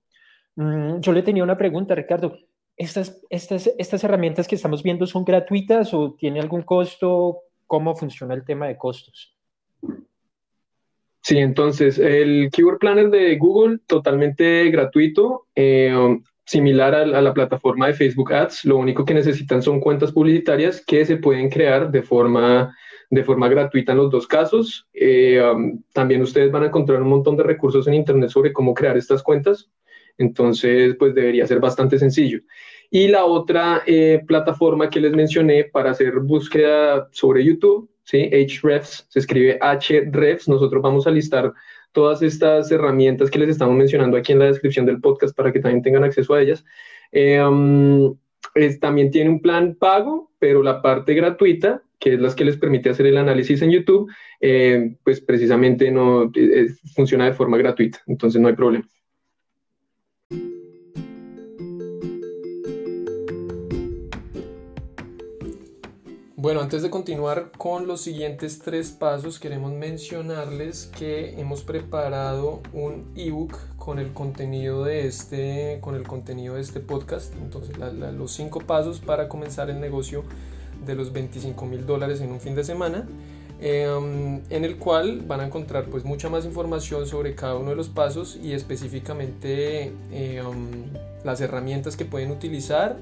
Mm, 0.59 0.99
yo 0.99 1.13
le 1.13 1.23
tenía 1.23 1.45
una 1.45 1.57
pregunta, 1.57 1.95
Ricardo. 1.95 2.37
¿Estas, 2.77 3.23
estas, 3.31 3.71
¿Estas 3.79 4.03
herramientas 4.03 4.49
que 4.49 4.57
estamos 4.57 4.83
viendo 4.83 5.07
son 5.07 5.25
gratuitas 5.25 5.95
o 5.95 6.17
tiene 6.19 6.41
algún 6.41 6.63
costo? 6.63 7.39
¿Cómo 7.65 7.95
funciona 7.95 8.35
el 8.35 8.45
tema 8.45 8.67
de 8.67 8.77
costos? 8.77 9.37
Sí, 11.21 11.39
entonces 11.39 11.99
el 11.99 12.51
Keyword 12.51 12.79
Planner 12.79 13.09
de 13.09 13.37
Google 13.37 13.79
totalmente 13.87 14.69
gratuito, 14.71 15.47
eh, 15.55 16.19
similar 16.45 16.95
a, 16.95 17.07
la 17.07 17.35
plataforma 17.35 17.87
de 17.87 17.95
Facebook 17.95 18.33
Ads. 18.33 18.65
Lo 18.65 18.79
único 18.79 19.05
que 19.05 19.15
necesitan 19.15 19.63
son 19.63 19.79
cuentas 19.79 20.11
publicitarias 20.11 20.85
que 20.85 21.05
se 21.05 21.19
pueden 21.19 21.51
crear 21.51 21.93
de 21.93 22.03
forma, 22.03 22.77
de 23.11 23.23
forma 23.23 23.49
gratuita 23.49 23.93
en 23.93 23.99
los 23.99 24.11
dos 24.11 24.27
casos. 24.27 24.89
Eh, 24.93 25.41
um, 25.41 25.81
también 25.93 26.23
ustedes 26.23 26.51
van 26.51 26.65
a 26.65 26.67
encontrar 26.67 27.01
un 27.01 27.11
montón 27.11 27.37
de 27.37 27.45
recursos 27.45 27.87
en 27.87 27.95
Internet 27.95 28.31
sobre 28.31 28.53
cómo 28.53 28.75
crear 28.75 28.97
estas 28.97 29.23
cuentas. 29.23 29.71
Entonces, 30.19 30.97
pues 30.99 31.15
debería 31.15 31.47
ser 31.47 31.61
bastante 31.61 31.99
sencillo. 31.99 32.41
Y 32.91 33.09
la 33.09 33.25
otra 33.25 33.83
eh, 33.87 34.23
plataforma 34.27 34.91
que 34.91 35.01
les 35.01 35.13
mencioné 35.13 35.65
para 35.65 35.91
hacer 35.91 36.21
búsqueda 36.21 37.09
sobre 37.13 37.45
YouTube 37.45 37.91
¿sí? 38.09 38.31
Hrefs, 38.63 39.07
se 39.09 39.19
escribe 39.19 39.59
Hrefs. 39.61 40.49
Nosotros 40.49 40.83
vamos 40.83 41.07
a 41.07 41.11
listar 41.11 41.53
todas 41.93 42.23
estas 42.23 42.71
herramientas 42.71 43.31
que 43.31 43.39
les 43.39 43.51
estamos 43.51 43.77
mencionando 43.77 44.17
aquí 44.17 44.33
en 44.33 44.39
la 44.39 44.47
descripción 44.47 44.87
del 44.87 45.01
podcast 45.01 45.37
para 45.37 45.53
que 45.53 45.61
también 45.61 45.83
tengan 45.83 46.05
acceso 46.05 46.35
a 46.35 46.41
ellas. 46.41 46.65
Em, 47.13 48.15
también 48.81 49.11
tiene 49.11 49.31
un 49.31 49.41
plan 49.41 49.75
pago, 49.75 50.31
pero 50.39 50.63
la 50.63 50.81
parte 50.81 51.15
gratuita, 51.15 51.83
que 51.99 52.15
es 52.15 52.21
la 52.21 52.35
que 52.35 52.45
les 52.45 52.57
permite 52.57 52.89
hacer 52.89 53.07
el 53.07 53.19
análisis 53.19 53.61
en 53.61 53.73
YouTube, 53.73 54.11
eh, 54.41 54.97
pues 55.05 55.21
precisamente 55.21 55.91
no 55.91 56.31
eh, 56.35 56.69
funciona 56.95 57.27
de 57.27 57.35
forma 57.35 57.59
gratuita, 57.59 58.01
entonces 58.07 58.41
no 58.41 58.49
hay 58.49 58.55
problema. 58.55 58.87
Bueno, 66.49 66.63
antes 66.63 66.81
de 66.81 66.89
continuar 66.89 67.51
con 67.59 67.87
los 67.87 68.01
siguientes 68.01 68.59
tres 68.61 68.91
pasos, 68.91 69.39
queremos 69.39 69.71
mencionarles 69.73 70.91
que 70.99 71.39
hemos 71.39 71.63
preparado 71.63 72.63
un 72.73 73.05
ebook 73.17 73.55
con 73.77 73.99
el 73.99 74.15
contenido 74.15 74.83
de 74.83 75.07
este, 75.07 75.77
con 75.83 75.95
el 75.95 76.05
contenido 76.05 76.55
de 76.55 76.63
este 76.63 76.81
podcast. 76.81 77.35
Entonces, 77.35 77.77
los 78.17 78.33
cinco 78.33 78.61
pasos 78.61 78.99
para 78.99 79.29
comenzar 79.29 79.69
el 79.69 79.79
negocio 79.79 80.25
de 80.87 80.95
los 80.95 81.13
25 81.13 81.67
mil 81.67 81.85
dólares 81.85 82.23
en 82.23 82.33
un 82.33 82.41
fin 82.41 82.55
de 82.55 82.65
semana. 82.65 83.07
Em, 83.61 84.41
en 84.49 84.65
el 84.65 84.79
cual 84.79 85.21
van 85.29 85.41
a 85.41 85.47
encontrar 85.49 85.85
pues 85.91 86.07
mucha 86.07 86.31
más 86.31 86.47
información 86.47 87.07
sobre 87.07 87.35
cada 87.35 87.57
uno 87.57 87.69
de 87.71 87.77
los 87.77 87.91
pasos 87.91 88.39
y 88.43 88.55
específicamente 88.55 89.93
em, 90.13 90.85
las 91.25 91.43
herramientas 91.43 91.95
que 91.95 92.07
pueden 92.07 92.31
utilizar 92.31 92.97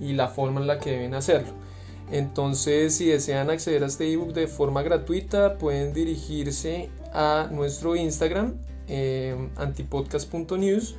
y 0.00 0.12
la 0.12 0.28
forma 0.28 0.60
en 0.60 0.68
la 0.68 0.78
que 0.78 0.92
deben 0.92 1.14
hacerlo. 1.14 1.73
Entonces, 2.10 2.94
si 2.94 3.06
desean 3.06 3.50
acceder 3.50 3.82
a 3.82 3.86
este 3.86 4.12
ebook 4.12 4.32
de 4.32 4.46
forma 4.46 4.82
gratuita, 4.82 5.58
pueden 5.58 5.92
dirigirse 5.92 6.90
a 7.12 7.48
nuestro 7.50 7.96
Instagram, 7.96 8.54
eh, 8.88 9.34
antipodcast.news. 9.56 10.96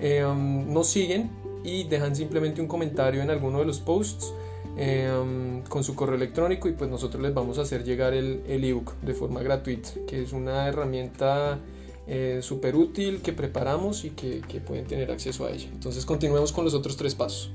Em, 0.00 0.72
nos 0.72 0.88
siguen 0.88 1.30
y 1.64 1.84
dejan 1.84 2.14
simplemente 2.14 2.60
un 2.60 2.68
comentario 2.68 3.22
en 3.22 3.30
alguno 3.30 3.58
de 3.60 3.64
los 3.64 3.80
posts 3.80 4.32
em, 4.76 5.62
con 5.62 5.82
su 5.82 5.94
correo 5.94 6.16
electrónico 6.16 6.68
y 6.68 6.72
pues 6.72 6.90
nosotros 6.90 7.22
les 7.22 7.32
vamos 7.32 7.58
a 7.58 7.62
hacer 7.62 7.82
llegar 7.82 8.12
el, 8.12 8.42
ebook 8.46 8.94
de 9.00 9.14
forma 9.14 9.42
gratuita, 9.42 9.90
que 10.06 10.22
es 10.22 10.32
una 10.32 10.68
herramienta 10.68 11.58
eh, 12.06 12.40
súper 12.42 12.76
útil 12.76 13.22
que 13.22 13.32
preparamos 13.32 14.04
y 14.04 14.10
que 14.10 14.60
pueden 14.60 14.86
tener 14.86 15.10
acceso 15.10 15.46
a 15.46 15.50
ella. 15.50 15.68
Entonces 15.72 16.04
continuemos 16.04 16.52
con 16.52 16.64
los 16.64 16.74
otros 16.74 16.96
tres 16.96 17.14
pasos. 17.14 17.50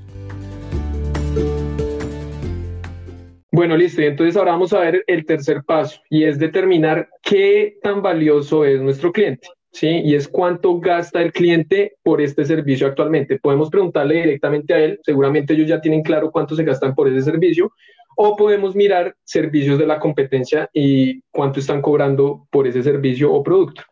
Bueno, 3.52 3.76
listo. 3.76 4.00
Y 4.00 4.06
entonces 4.06 4.34
ahora 4.36 4.52
vamos 4.52 4.72
a 4.72 4.80
ver 4.80 5.04
el 5.06 5.26
tercer 5.26 5.62
paso 5.62 6.00
y 6.08 6.24
es 6.24 6.38
determinar 6.38 7.08
qué 7.22 7.76
tan 7.82 8.00
valioso 8.00 8.64
es 8.64 8.80
nuestro 8.80 9.12
cliente. 9.12 9.46
¿sí? 9.72 10.00
Y 10.04 10.14
es 10.14 10.26
cuánto 10.26 10.80
gasta 10.80 11.20
el 11.20 11.32
cliente 11.32 11.96
por 12.02 12.22
este 12.22 12.46
servicio 12.46 12.86
actualmente. 12.86 13.38
Podemos 13.38 13.68
preguntarle 13.68 14.16
directamente 14.16 14.72
a 14.72 14.78
él, 14.78 15.00
seguramente 15.02 15.52
ellos 15.52 15.68
ya 15.68 15.82
tienen 15.82 16.02
claro 16.02 16.30
cuánto 16.30 16.56
se 16.56 16.64
gastan 16.64 16.94
por 16.94 17.08
ese 17.08 17.20
servicio, 17.20 17.72
o 18.16 18.36
podemos 18.36 18.74
mirar 18.74 19.16
servicios 19.24 19.78
de 19.78 19.86
la 19.86 20.00
competencia 20.00 20.68
y 20.72 21.20
cuánto 21.30 21.60
están 21.60 21.82
cobrando 21.82 22.46
por 22.50 22.66
ese 22.66 22.82
servicio 22.82 23.32
o 23.32 23.42
producto. 23.42 23.82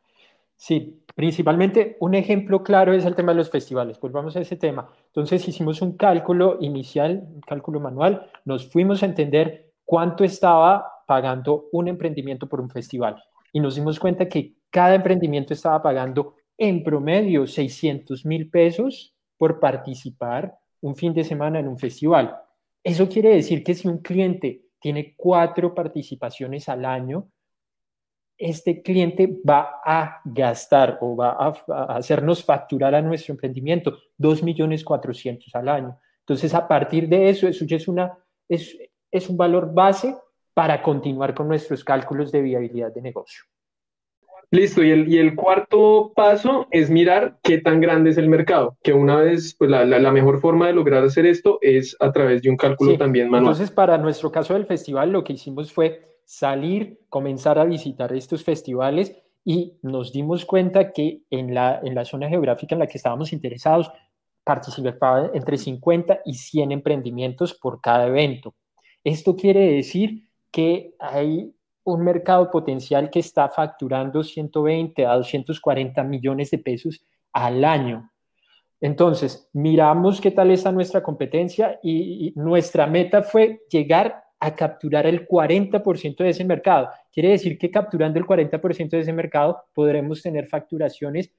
Sí, 0.56 0.99
principalmente 1.14 1.96
un 2.00 2.14
ejemplo 2.14 2.62
claro 2.62 2.92
es 2.92 3.04
el 3.04 3.14
tema 3.14 3.32
de 3.32 3.38
los 3.38 3.50
festivales. 3.50 3.98
Volvamos 4.00 4.36
a 4.36 4.40
ese 4.40 4.56
tema. 4.56 4.88
Entonces 5.06 5.46
hicimos 5.46 5.82
un 5.82 5.96
cálculo 5.96 6.58
inicial, 6.60 7.24
un 7.34 7.40
cálculo 7.40 7.80
manual, 7.80 8.30
nos 8.44 8.70
fuimos 8.70 9.02
a 9.02 9.06
entender 9.06 9.72
cuánto 9.84 10.24
estaba 10.24 10.86
pagando 11.06 11.68
un 11.72 11.88
emprendimiento 11.88 12.48
por 12.48 12.60
un 12.60 12.70
festival 12.70 13.22
y 13.52 13.60
nos 13.60 13.74
dimos 13.74 13.98
cuenta 13.98 14.28
que 14.28 14.54
cada 14.70 14.94
emprendimiento 14.94 15.52
estaba 15.52 15.82
pagando 15.82 16.34
en 16.56 16.84
promedio 16.84 17.46
600 17.46 18.24
mil 18.24 18.50
pesos 18.50 19.14
por 19.36 19.58
participar 19.58 20.56
un 20.80 20.94
fin 20.94 21.12
de 21.12 21.24
semana 21.24 21.58
en 21.58 21.68
un 21.68 21.78
festival. 21.78 22.36
Eso 22.84 23.08
quiere 23.08 23.34
decir 23.34 23.64
que 23.64 23.74
si 23.74 23.88
un 23.88 23.98
cliente 23.98 24.62
tiene 24.80 25.14
cuatro 25.16 25.74
participaciones 25.74 26.68
al 26.68 26.84
año, 26.84 27.28
este 28.40 28.80
cliente 28.82 29.38
va 29.48 29.80
a 29.84 30.22
gastar 30.24 30.98
o 31.02 31.14
va 31.14 31.36
a, 31.38 31.96
hacernos 31.96 32.42
facturar 32.42 32.94
a 32.94 33.02
nuestro 33.02 33.34
emprendimiento 33.34 33.98
2.400.000 34.18 35.50
al 35.52 35.68
año. 35.68 35.98
Entonces, 36.20 36.54
a 36.54 36.66
partir 36.66 37.06
de 37.06 37.28
eso, 37.28 37.46
eso 37.46 37.66
ya 37.66 37.76
es, 37.76 37.86
una, 37.86 38.16
es, 38.48 38.76
es 39.10 39.28
un 39.28 39.36
valor 39.36 39.72
base 39.74 40.16
para 40.54 40.82
continuar 40.82 41.34
con 41.34 41.48
nuestros 41.48 41.84
cálculos 41.84 42.32
de 42.32 42.40
viabilidad 42.40 42.92
de 42.92 43.02
negocio. 43.02 43.44
Listo, 44.52 44.82
y 44.82 44.90
el, 44.90 45.08
y 45.12 45.18
el, 45.18 45.36
cuarto 45.36 46.12
paso 46.16 46.66
es 46.72 46.90
mirar 46.90 47.38
qué 47.42 47.58
tan 47.58 47.80
grande 47.80 48.10
es 48.10 48.18
el 48.18 48.28
mercado, 48.28 48.76
que 48.82 48.92
una 48.92 49.16
vez, 49.16 49.54
pues 49.56 49.70
la, 49.70 49.84
la, 49.84 50.10
mejor 50.10 50.40
forma 50.40 50.66
de 50.66 50.72
lograr 50.72 51.04
hacer 51.04 51.24
esto 51.24 51.58
es 51.60 51.96
a 52.00 52.10
través 52.10 52.42
de 52.42 52.50
un 52.50 52.56
cálculo 52.56 52.96
también 52.96 53.30
manual. 53.30 53.52
Entonces, 53.52 53.70
para 53.72 53.96
nuestro 53.96 54.32
caso 54.32 54.54
del 54.54 54.66
festival, 54.66 55.12
lo 55.12 55.22
que 55.22 55.34
hicimos 55.34 55.72
fue 55.72 56.09
salir, 56.30 57.00
comenzar 57.08 57.58
a 57.58 57.64
visitar 57.64 58.12
estos 58.12 58.44
festivales 58.44 59.16
y 59.44 59.78
nos 59.82 60.12
dimos 60.12 60.44
cuenta 60.44 60.92
que 60.92 61.22
en 61.28 61.52
la, 61.54 61.80
en 61.82 61.92
la 61.96 62.04
zona 62.04 62.28
geográfica 62.28 62.76
en 62.76 62.78
la 62.78 62.86
que 62.86 62.98
estábamos 62.98 63.32
interesados 63.32 63.90
participaban 64.44 65.32
entre 65.34 65.58
50 65.58 66.20
y 66.24 66.34
100 66.34 66.70
emprendimientos 66.70 67.54
por 67.54 67.80
cada 67.80 68.06
evento. 68.06 68.54
Esto 69.02 69.34
quiere 69.34 69.72
decir 69.72 70.28
que 70.52 70.94
hay 71.00 71.52
un 71.82 72.04
mercado 72.04 72.48
potencial 72.48 73.10
que 73.10 73.18
está 73.18 73.48
facturando 73.48 74.22
120 74.22 75.04
a 75.06 75.16
240 75.16 76.04
millones 76.04 76.52
de 76.52 76.58
pesos 76.58 77.04
al 77.32 77.64
año. 77.64 78.08
Entonces, 78.80 79.50
miramos 79.52 80.20
qué 80.20 80.30
tal 80.30 80.52
está 80.52 80.70
nuestra 80.70 81.02
competencia 81.02 81.80
y, 81.82 82.28
y 82.28 82.32
nuestra 82.36 82.86
meta 82.86 83.24
fue 83.24 83.62
llegar 83.68 84.29
a 84.40 84.56
capturar 84.56 85.06
el 85.06 85.28
40% 85.28 86.16
de 86.24 86.30
ese 86.30 86.44
mercado. 86.44 86.88
Quiere 87.12 87.30
decir 87.30 87.58
que 87.58 87.70
capturando 87.70 88.18
el 88.18 88.26
40% 88.26 88.88
de 88.88 89.00
ese 89.00 89.12
mercado 89.12 89.62
podremos 89.74 90.22
tener 90.22 90.46
facturaciones 90.46 91.30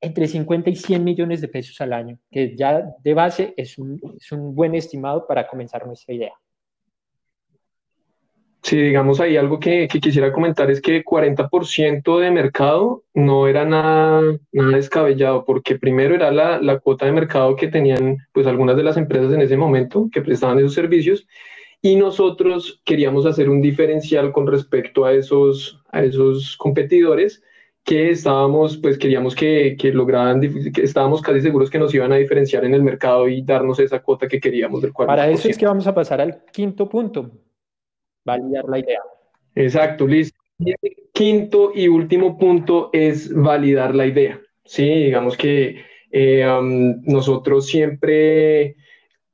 entre 0.00 0.28
50 0.28 0.70
y 0.70 0.76
100 0.76 1.02
millones 1.02 1.40
de 1.40 1.48
pesos 1.48 1.80
al 1.80 1.92
año, 1.92 2.18
que 2.30 2.54
ya 2.56 2.84
de 3.02 3.14
base 3.14 3.54
es 3.56 3.78
un, 3.78 4.00
es 4.18 4.30
un 4.32 4.54
buen 4.54 4.74
estimado 4.74 5.26
para 5.26 5.46
comenzar 5.46 5.86
nuestra 5.86 6.14
idea. 6.14 6.32
Sí, 8.62 8.80
digamos 8.80 9.20
ahí 9.20 9.36
algo 9.36 9.60
que, 9.60 9.88
que, 9.88 10.00
quisiera 10.00 10.32
comentar 10.32 10.70
es 10.70 10.80
que 10.80 11.04
40% 11.04 12.18
de 12.18 12.30
mercado 12.30 13.02
no 13.12 13.46
era 13.46 13.66
nada, 13.66 14.22
nada 14.52 14.76
descabellado, 14.76 15.44
porque 15.44 15.78
primero 15.78 16.14
era 16.14 16.30
la, 16.30 16.58
la, 16.58 16.78
cuota 16.78 17.04
de 17.04 17.12
mercado 17.12 17.56
que 17.56 17.68
tenían 17.68 18.16
pues 18.32 18.46
algunas 18.46 18.76
de 18.76 18.82
las 18.82 18.96
empresas 18.96 19.34
en 19.34 19.42
ese 19.42 19.58
momento 19.58 20.08
que 20.10 20.22
prestaban 20.22 20.58
esos 20.58 20.72
servicios 20.72 21.26
y 21.84 21.96
nosotros 21.96 22.80
queríamos 22.82 23.26
hacer 23.26 23.50
un 23.50 23.60
diferencial 23.60 24.32
con 24.32 24.46
respecto 24.46 25.04
a 25.04 25.12
esos, 25.12 25.78
a 25.92 26.02
esos 26.02 26.56
competidores 26.56 27.42
que 27.84 28.08
estábamos, 28.08 28.78
pues 28.78 28.96
queríamos 28.96 29.34
que, 29.34 29.76
que 29.78 29.92
lograran, 29.92 30.40
que 30.40 30.82
estábamos 30.82 31.20
casi 31.20 31.42
seguros 31.42 31.68
que 31.68 31.78
nos 31.78 31.94
iban 31.94 32.10
a 32.10 32.16
diferenciar 32.16 32.64
en 32.64 32.72
el 32.72 32.82
mercado 32.82 33.28
y 33.28 33.42
darnos 33.42 33.80
esa 33.80 34.00
cuota 34.00 34.26
que 34.26 34.40
queríamos 34.40 34.80
del 34.80 34.94
cual 34.94 35.08
Para 35.08 35.28
eso 35.28 35.46
es 35.46 35.58
que 35.58 35.66
vamos 35.66 35.86
a 35.86 35.94
pasar 35.94 36.22
al 36.22 36.42
quinto 36.50 36.88
punto, 36.88 37.30
validar 38.24 38.64
la 38.66 38.78
idea. 38.78 39.00
Exacto, 39.54 40.06
listo. 40.06 40.38
Y 40.60 40.70
el 40.70 40.96
quinto 41.12 41.72
y 41.74 41.88
último 41.88 42.38
punto 42.38 42.88
es 42.94 43.30
validar 43.30 43.94
la 43.94 44.06
idea. 44.06 44.40
Sí, 44.64 44.88
digamos 44.88 45.36
que 45.36 45.84
eh, 46.10 46.48
um, 46.48 47.02
nosotros 47.02 47.66
siempre 47.66 48.76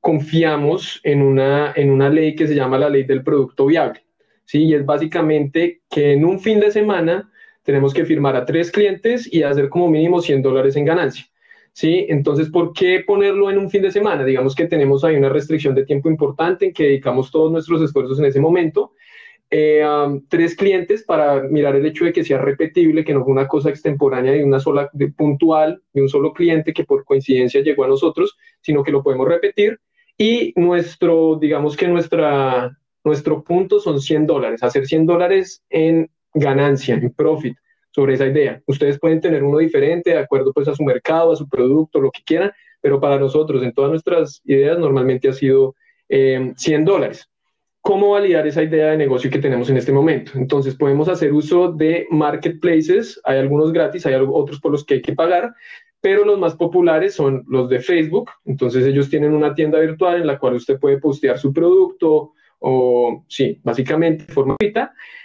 confiamos 0.00 1.00
en 1.04 1.22
una, 1.22 1.72
en 1.76 1.90
una 1.90 2.08
ley 2.08 2.34
que 2.34 2.46
se 2.46 2.54
llama 2.54 2.78
la 2.78 2.88
ley 2.88 3.04
del 3.04 3.22
producto 3.22 3.66
viable. 3.66 4.04
¿sí? 4.44 4.64
Y 4.64 4.74
es 4.74 4.84
básicamente 4.84 5.82
que 5.90 6.12
en 6.12 6.24
un 6.24 6.40
fin 6.40 6.58
de 6.60 6.70
semana 6.70 7.30
tenemos 7.62 7.92
que 7.92 8.04
firmar 8.04 8.34
a 8.36 8.44
tres 8.44 8.70
clientes 8.70 9.32
y 9.32 9.42
hacer 9.42 9.68
como 9.68 9.88
mínimo 9.88 10.20
100 10.20 10.42
dólares 10.42 10.76
en 10.76 10.86
ganancia. 10.86 11.26
¿sí? 11.72 12.06
Entonces, 12.08 12.48
¿por 12.48 12.72
qué 12.72 13.04
ponerlo 13.06 13.50
en 13.50 13.58
un 13.58 13.70
fin 13.70 13.82
de 13.82 13.92
semana? 13.92 14.24
Digamos 14.24 14.54
que 14.54 14.66
tenemos 14.66 15.04
ahí 15.04 15.16
una 15.16 15.28
restricción 15.28 15.74
de 15.74 15.84
tiempo 15.84 16.08
importante 16.08 16.66
en 16.66 16.72
que 16.72 16.84
dedicamos 16.84 17.30
todos 17.30 17.52
nuestros 17.52 17.82
esfuerzos 17.82 18.18
en 18.18 18.24
ese 18.24 18.40
momento. 18.40 18.92
Eh, 19.52 19.84
tres 20.28 20.54
clientes 20.54 21.02
para 21.02 21.42
mirar 21.42 21.74
el 21.74 21.84
hecho 21.84 22.04
de 22.04 22.12
que 22.12 22.24
sea 22.24 22.38
repetible, 22.38 23.04
que 23.04 23.12
no 23.12 23.24
fue 23.24 23.32
una 23.32 23.48
cosa 23.48 23.68
extemporánea 23.68 24.32
de 24.32 24.44
una 24.44 24.60
sola, 24.60 24.88
de 24.92 25.08
puntual, 25.08 25.82
de 25.92 26.02
un 26.02 26.08
solo 26.08 26.32
cliente 26.32 26.72
que 26.72 26.84
por 26.84 27.04
coincidencia 27.04 27.60
llegó 27.60 27.84
a 27.84 27.88
nosotros, 27.88 28.38
sino 28.60 28.84
que 28.84 28.92
lo 28.92 29.02
podemos 29.02 29.28
repetir 29.28 29.78
y 30.20 30.52
nuestro, 30.54 31.38
digamos 31.40 31.78
que 31.78 31.88
nuestra, 31.88 32.76
nuestro 33.02 33.42
punto 33.42 33.80
son 33.80 34.02
100 34.02 34.26
dólares, 34.26 34.62
hacer 34.62 34.86
100 34.86 35.06
dólares 35.06 35.64
en 35.70 36.10
ganancia, 36.34 36.94
en 36.94 37.10
profit 37.10 37.56
sobre 37.90 38.14
esa 38.14 38.26
idea. 38.26 38.60
Ustedes 38.66 38.98
pueden 38.98 39.22
tener 39.22 39.42
uno 39.42 39.56
diferente 39.56 40.10
de 40.10 40.18
acuerdo 40.18 40.52
pues 40.52 40.68
a 40.68 40.74
su 40.74 40.84
mercado, 40.84 41.32
a 41.32 41.36
su 41.36 41.48
producto, 41.48 42.02
lo 42.02 42.10
que 42.10 42.22
quieran, 42.22 42.52
pero 42.82 43.00
para 43.00 43.18
nosotros 43.18 43.62
en 43.62 43.72
todas 43.72 43.92
nuestras 43.92 44.42
ideas 44.44 44.78
normalmente 44.78 45.26
ha 45.26 45.32
sido 45.32 45.74
100 46.10 46.54
eh, 46.58 46.84
dólares. 46.84 47.26
cómo 47.80 48.10
validar 48.10 48.46
esa 48.46 48.62
idea 48.62 48.90
de 48.90 48.98
negocio 48.98 49.30
que 49.30 49.38
tenemos 49.38 49.70
en 49.70 49.78
este 49.78 49.90
momento. 49.90 50.32
Entonces 50.34 50.74
podemos 50.74 51.08
hacer 51.08 51.32
uso 51.32 51.72
de 51.72 52.06
marketplaces, 52.10 53.18
hay 53.24 53.38
algunos 53.38 53.72
gratis, 53.72 54.04
hay 54.04 54.16
otros 54.16 54.60
por 54.60 54.70
los 54.70 54.84
que 54.84 54.94
hay 54.94 55.00
que 55.00 55.14
pagar, 55.14 55.54
pero 56.00 56.24
los 56.24 56.38
más 56.38 56.54
populares 56.54 57.14
son 57.14 57.44
los 57.48 57.68
de 57.68 57.80
Facebook. 57.80 58.30
Entonces 58.44 58.86
ellos 58.86 59.10
tienen 59.10 59.34
una 59.34 59.54
tienda 59.54 59.78
virtual 59.78 60.20
en 60.20 60.26
la 60.26 60.38
cual 60.38 60.54
usted 60.54 60.78
puede 60.78 60.98
postear 60.98 61.38
su 61.38 61.52
producto 61.52 62.32
o, 62.58 63.24
sí, 63.28 63.60
básicamente 63.62 64.24
de 64.24 64.32
forma. 64.32 64.56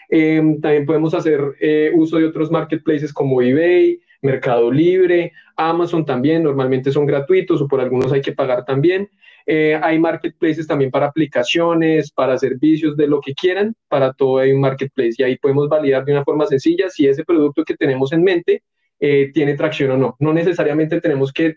Eh, 0.10 0.58
también 0.62 0.86
podemos 0.86 1.14
hacer 1.14 1.42
eh, 1.60 1.92
uso 1.94 2.18
de 2.18 2.26
otros 2.26 2.52
marketplaces 2.52 3.12
como 3.12 3.42
eBay, 3.42 4.00
Mercado 4.22 4.72
Libre, 4.72 5.32
Amazon 5.56 6.06
también, 6.06 6.44
normalmente 6.44 6.92
son 6.92 7.06
gratuitos 7.06 7.62
o 7.62 7.68
por 7.68 7.80
algunos 7.80 8.12
hay 8.12 8.22
que 8.22 8.34
pagar 8.34 8.66
también. 8.66 9.10
Eh, 9.48 9.80
hay 9.82 10.00
marketplaces 10.00 10.66
también 10.66 10.90
para 10.90 11.08
aplicaciones, 11.08 12.12
para 12.12 12.38
servicios, 12.38 12.98
de 12.98 13.08
lo 13.08 13.22
que 13.22 13.36
quieran, 13.36 13.76
para 13.88 14.12
todo 14.14 14.40
hay 14.40 14.52
un 14.52 14.62
marketplace 14.62 15.14
y 15.18 15.24
ahí 15.24 15.38
podemos 15.38 15.70
validar 15.70 16.04
de 16.04 16.14
una 16.14 16.24
forma 16.24 16.48
sencilla 16.48 16.90
si 16.90 17.08
ese 17.08 17.24
producto 17.24 17.64
que 17.64 17.76
tenemos 17.76 18.12
en 18.12 18.24
mente 18.24 18.64
eh, 19.00 19.32
tiene 19.34 19.56
tracción 19.56 19.92
o 19.92 19.98
no. 19.98 20.16
No 20.20 20.34
necesariamente 20.34 21.02
tenemos 21.02 21.34
que 21.34 21.56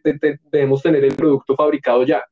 debemos 0.50 0.82
tener 0.82 1.04
el 1.04 1.14
producto 1.14 1.54
fabricado 1.54 2.04
ya. 2.04 2.24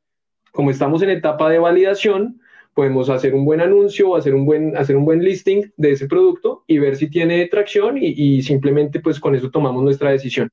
Como 0.52 0.70
estamos 0.70 1.02
en 1.02 1.10
etapa 1.10 1.50
de 1.50 1.58
validación, 1.58 2.40
podemos 2.74 3.08
hacer 3.08 3.34
un 3.34 3.44
buen 3.44 3.60
anuncio 3.60 4.10
o 4.10 4.16
hacer 4.16 4.34
un 4.34 4.44
buen, 4.44 4.76
hacer 4.76 4.96
un 4.96 5.04
buen 5.04 5.24
listing 5.24 5.72
de 5.76 5.92
ese 5.92 6.06
producto 6.06 6.62
y 6.66 6.78
ver 6.78 6.96
si 6.96 7.08
tiene 7.08 7.46
tracción 7.46 7.96
y, 7.98 8.42
simplemente 8.42 9.00
pues 9.00 9.18
con 9.18 9.34
eso 9.34 9.50
tomamos 9.50 9.82
nuestra 9.82 10.10
decisión. 10.10 10.50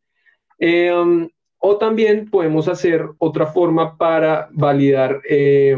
Um, 0.60 1.28
o 1.58 1.78
también 1.78 2.30
podemos 2.30 2.68
hacer 2.68 3.06
otra 3.18 3.48
forma 3.48 3.98
para 3.98 4.50
validar 4.52 5.22
eh, 5.30 5.76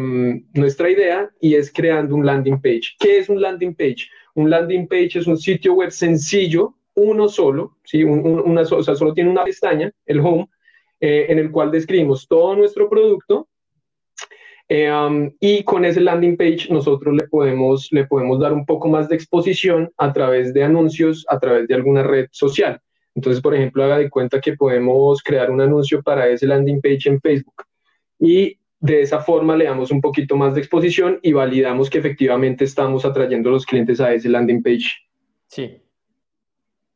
nuestra 0.53 0.89
idea 0.89 1.29
y 1.39 1.55
es 1.55 1.71
creando 1.71 2.15
un 2.15 2.25
landing 2.25 2.61
page. 2.61 2.95
¿Qué 2.99 3.19
es 3.19 3.29
un 3.29 3.41
landing 3.41 3.73
page? 3.73 4.07
Un 4.35 4.49
landing 4.49 4.87
page 4.87 5.19
es 5.19 5.27
un 5.27 5.37
sitio 5.37 5.73
web 5.75 5.91
sencillo, 5.91 6.75
uno 6.95 7.27
solo, 7.29 7.77
¿sí? 7.83 8.03
una, 8.03 8.61
o 8.61 8.83
sea, 8.83 8.95
solo 8.95 9.13
tiene 9.13 9.29
una 9.29 9.43
pestaña, 9.43 9.91
el 10.05 10.19
home, 10.19 10.47
eh, 10.99 11.27
en 11.29 11.39
el 11.39 11.51
cual 11.51 11.71
describimos 11.71 12.27
todo 12.27 12.55
nuestro 12.55 12.89
producto 12.89 13.47
eh, 14.67 14.91
um, 14.91 15.29
y 15.39 15.63
con 15.63 15.85
ese 15.85 16.01
landing 16.01 16.37
page 16.37 16.67
nosotros 16.69 17.15
le 17.15 17.27
podemos, 17.27 17.89
le 17.91 18.05
podemos 18.05 18.39
dar 18.39 18.51
un 18.51 18.65
poco 18.65 18.87
más 18.87 19.07
de 19.07 19.15
exposición 19.15 19.91
a 19.97 20.11
través 20.11 20.53
de 20.53 20.63
anuncios, 20.63 21.25
a 21.29 21.39
través 21.39 21.67
de 21.67 21.75
alguna 21.75 22.01
red 22.01 22.27
social. 22.31 22.81
Entonces, 23.13 23.41
por 23.41 23.53
ejemplo, 23.53 23.83
haga 23.83 23.99
de 23.99 24.09
cuenta 24.09 24.41
que 24.41 24.55
podemos 24.55 25.21
crear 25.21 25.51
un 25.51 25.61
anuncio 25.61 26.01
para 26.01 26.27
ese 26.27 26.47
landing 26.47 26.81
page 26.81 27.09
en 27.09 27.21
Facebook 27.21 27.63
y 28.19 28.57
de 28.79 29.01
esa 29.01 29.19
forma 29.19 29.55
le 29.55 29.65
damos 29.65 29.91
un 29.91 30.01
poquito 30.01 30.35
más 30.35 30.55
de 30.55 30.61
exposición 30.61 31.19
y 31.21 31.33
validamos 31.33 31.89
que 31.89 31.99
efectivamente 31.99 32.65
estamos 32.65 33.05
atrayendo 33.05 33.49
a 33.49 33.53
los 33.53 33.65
clientes 33.65 34.01
a 34.01 34.13
ese 34.13 34.29
landing 34.29 34.63
page. 34.63 34.85
Sí. 35.47 35.81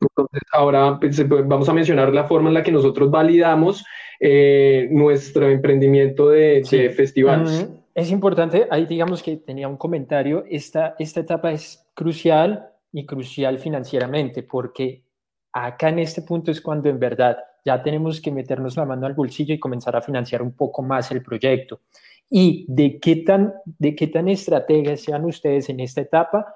Entonces, 0.02 0.42
ahora 0.54 0.98
pues, 1.00 1.28
vamos 1.28 1.68
a 1.68 1.74
mencionar 1.74 2.14
la 2.14 2.26
forma 2.26 2.50
en 2.50 2.54
la 2.56 2.64
que 2.64 2.72
nosotros 2.72 3.12
validamos 3.12 3.86
eh, 4.20 4.88
nuestro 4.92 5.50
emprendimiento 5.50 6.30
de, 6.30 6.64
festivales. 6.96 7.70
Es 7.94 8.12
importante, 8.12 8.68
ahí 8.72 8.86
digamos 8.86 9.22
que 9.22 9.38
tenía 9.38 9.68
un 9.68 9.78
comentario, 9.78 10.46
esta, 10.50 10.96
esta 11.00 11.20
etapa 11.20 11.52
es 11.52 11.86
crucial 11.94 12.70
y 12.94 13.06
crucial 13.06 13.60
financieramente 13.60 14.44
porque 14.44 15.04
acá 15.52 15.90
en 15.90 16.00
este 16.00 16.22
punto 16.22 16.52
es 16.52 16.62
cuando 16.62 16.90
en 16.90 17.00
verdad 17.00 17.38
ya 17.66 17.82
tenemos 17.84 18.22
que 18.22 18.32
meternos 18.32 18.78
la 18.78 18.86
mano 18.86 19.06
al 19.06 19.14
bolsillo 19.14 19.54
y 19.54 19.60
comenzar 19.60 19.96
a 19.96 20.02
financiar 20.02 20.42
un 20.42 20.54
poco 20.54 20.82
más 20.82 21.12
el 21.12 21.22
proyecto. 21.22 21.82
Y 22.30 22.66
de 22.70 23.00
qué 23.00 23.18
tan, 23.18 23.54
de 23.66 23.96
qué 23.96 24.08
tan 24.08 24.30
estrategas 24.30 25.02
sean 25.02 25.26
ustedes 25.26 25.70
en 25.70 25.80
esta 25.80 26.02
etapa, 26.02 26.56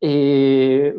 eh, 0.00 0.94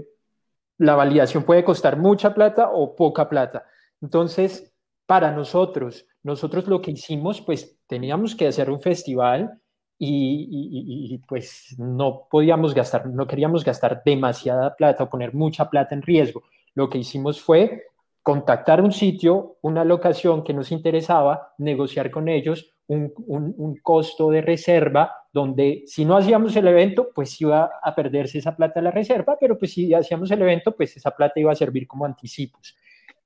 la 0.77 0.95
validación 0.95 1.43
puede 1.43 1.63
costar 1.63 1.97
mucha 1.97 2.33
plata 2.33 2.69
o 2.71 2.95
poca 2.95 3.29
plata. 3.29 3.65
Entonces, 4.01 4.73
para 5.05 5.31
nosotros, 5.31 6.05
nosotros 6.23 6.67
lo 6.67 6.81
que 6.81 6.91
hicimos, 6.91 7.41
pues 7.41 7.77
teníamos 7.87 8.35
que 8.35 8.47
hacer 8.47 8.69
un 8.69 8.79
festival 8.79 9.61
y, 9.97 11.17
pues 11.27 11.75
no 11.77 12.27
podíamos 12.29 12.73
gastar, 12.73 13.07
no 13.07 13.25
queríamos 13.27 13.63
gastar 13.63 14.01
demasiada 14.03 14.75
plata 14.75 15.05
o 15.05 15.09
poner 15.09 15.33
mucha 15.33 15.69
plata 15.69 15.95
en 15.95 16.01
riesgo 16.01 16.43
lo 16.75 16.89
que 16.89 16.99
hicimos 16.99 17.41
fue 17.41 17.83
contactar 18.21 18.81
un 18.81 18.91
sitio, 18.91 19.57
una 19.61 19.83
locación 19.83 20.43
que 20.43 20.53
nos 20.53 20.71
interesaba, 20.71 21.53
negociar 21.57 22.11
con 22.11 22.27
ellos 22.27 22.73
un, 22.87 23.79
costo 23.81 24.29
de 24.29 24.41
reserva 24.41 25.13
donde 25.35 25.83
si 25.85 26.05
no 26.05 26.15
hacíamos 26.15 26.55
el 26.55 26.65
evento, 26.65 27.09
pues 27.13 27.41
iba 27.41 27.69
a 27.83 27.93
perderse 27.93 28.37
esa 28.37 28.55
plata 28.55 28.79
de 28.79 28.85
la 28.85 28.91
reserva, 28.91 29.35
pero 29.37 29.57
pues 29.57 29.73
si 29.73 29.93
hacíamos 29.93 30.31
el 30.31 30.41
evento, 30.41 30.73
pues 30.73 30.95
esa 30.95 31.11
plata 31.11 31.41
iba 31.41 31.51
a 31.51 31.55
servir 31.55 31.85
como 31.87 32.05
anticipos. 32.05 32.73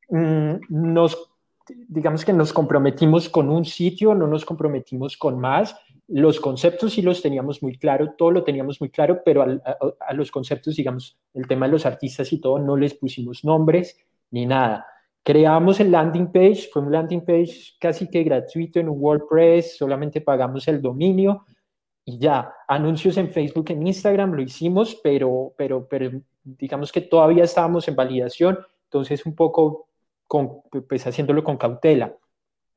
Mm, 0.09 0.55
nos, 0.69 1.29
digamos 1.67 2.25
que 2.25 2.33
nos 2.33 2.51
comprometimos 2.51 3.29
con 3.29 3.47
un 3.51 3.63
sitio, 3.63 4.15
no 4.15 4.25
nos 4.25 4.43
comprometimos 4.43 5.17
con 5.17 5.39
más, 5.39 5.75
los 6.07 6.39
conceptos 6.39 6.93
sí 6.93 7.03
los 7.03 7.21
teníamos 7.21 7.61
muy 7.61 7.77
claro, 7.77 8.15
todo 8.17 8.31
lo 8.31 8.43
teníamos 8.43 8.81
muy 8.81 8.89
claro, 8.89 9.21
pero 9.23 9.43
a, 9.43 10.13
los 10.15 10.31
conceptos, 10.31 10.77
digamos, 10.77 11.15
el 11.35 11.47
tema 11.47 11.67
de 11.67 11.73
los 11.73 11.85
artistas 11.85 12.33
y 12.33 12.41
todo, 12.41 12.57
no 12.57 12.75
les 12.75 12.95
pusimos 12.95 13.45
nombres 13.45 13.95
ni 14.31 14.47
nada. 14.47 14.83
Creamos 15.21 15.79
el 15.79 15.91
landing 15.91 16.31
page, 16.31 16.69
fue 16.73 16.81
un 16.81 16.91
landing 16.91 17.23
page 17.23 17.75
casi 17.79 18.09
que 18.09 18.23
gratuito 18.23 18.79
en 18.79 18.89
WordPress, 18.89 19.77
solamente 19.77 20.21
pagamos 20.21 20.67
el 20.67 20.81
dominio 20.81 21.45
y 22.09 22.17
ya. 22.17 22.51
Anuncios 22.67 23.17
en 23.17 23.29
Facebook, 23.29 23.69
en 23.69 23.85
Instagram 23.85 24.33
lo 24.33 24.41
hicimos, 24.41 24.99
pero, 25.03 25.53
pero, 25.55 25.87
pero 25.87 26.11
digamos 26.43 26.91
que 26.91 27.01
todavía 27.01 27.43
estábamos 27.43 27.87
en 27.87 27.95
validación, 27.95 28.57
entonces 28.85 29.25
un 29.27 29.35
poco 29.35 29.87
con, 30.25 30.61
pues 30.87 31.05
haciéndolo 31.05 31.43
con 31.43 31.57
cautela. 31.57 32.15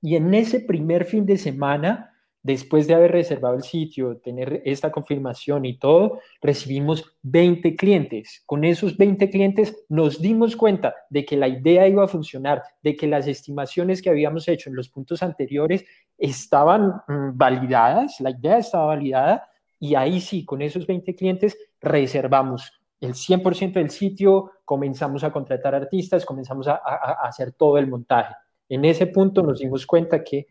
Y 0.02 0.16
en 0.16 0.34
ese 0.34 0.60
primer 0.60 1.06
fin 1.06 1.24
de 1.24 1.38
semana, 1.38 2.11
Después 2.44 2.88
de 2.88 2.94
haber 2.94 3.12
reservado 3.12 3.54
el 3.54 3.62
sitio, 3.62 4.16
tener 4.16 4.62
esta 4.64 4.90
confirmación 4.90 5.64
y 5.64 5.78
todo, 5.78 6.18
recibimos 6.40 7.04
20 7.22 7.76
clientes. 7.76 8.42
Con 8.46 8.64
esos 8.64 8.96
20 8.96 9.30
clientes 9.30 9.84
nos 9.88 10.20
dimos 10.20 10.56
cuenta 10.56 10.92
de 11.08 11.24
que 11.24 11.36
la 11.36 11.46
idea 11.46 11.86
iba 11.86 12.02
a 12.02 12.08
funcionar, 12.08 12.62
de 12.82 12.96
que 12.96 13.06
las 13.06 13.28
estimaciones 13.28 14.02
que 14.02 14.10
habíamos 14.10 14.48
hecho 14.48 14.70
en 14.70 14.76
los 14.76 14.88
puntos 14.88 15.22
anteriores 15.22 15.84
estaban 16.18 16.88
mm, 17.06 17.36
validadas, 17.36 18.20
la 18.20 18.30
idea 18.30 18.58
estaba 18.58 18.86
validada 18.86 19.48
y 19.78 19.94
ahí 19.94 20.20
sí, 20.20 20.44
con 20.44 20.62
esos 20.62 20.84
20 20.84 21.14
clientes 21.14 21.56
reservamos 21.80 22.72
el 23.00 23.14
100% 23.14 23.74
del 23.74 23.90
sitio, 23.90 24.50
comenzamos 24.64 25.22
a 25.22 25.32
contratar 25.32 25.74
artistas, 25.74 26.24
comenzamos 26.24 26.68
a 26.68 26.74
hacer 27.22 27.52
todo 27.52 27.78
el 27.78 27.88
montaje. 27.88 28.34
En 28.68 28.84
ese 28.84 29.06
punto 29.06 29.42
nos 29.42 29.58
dimos 29.58 29.86
cuenta 29.86 30.24
que 30.24 30.46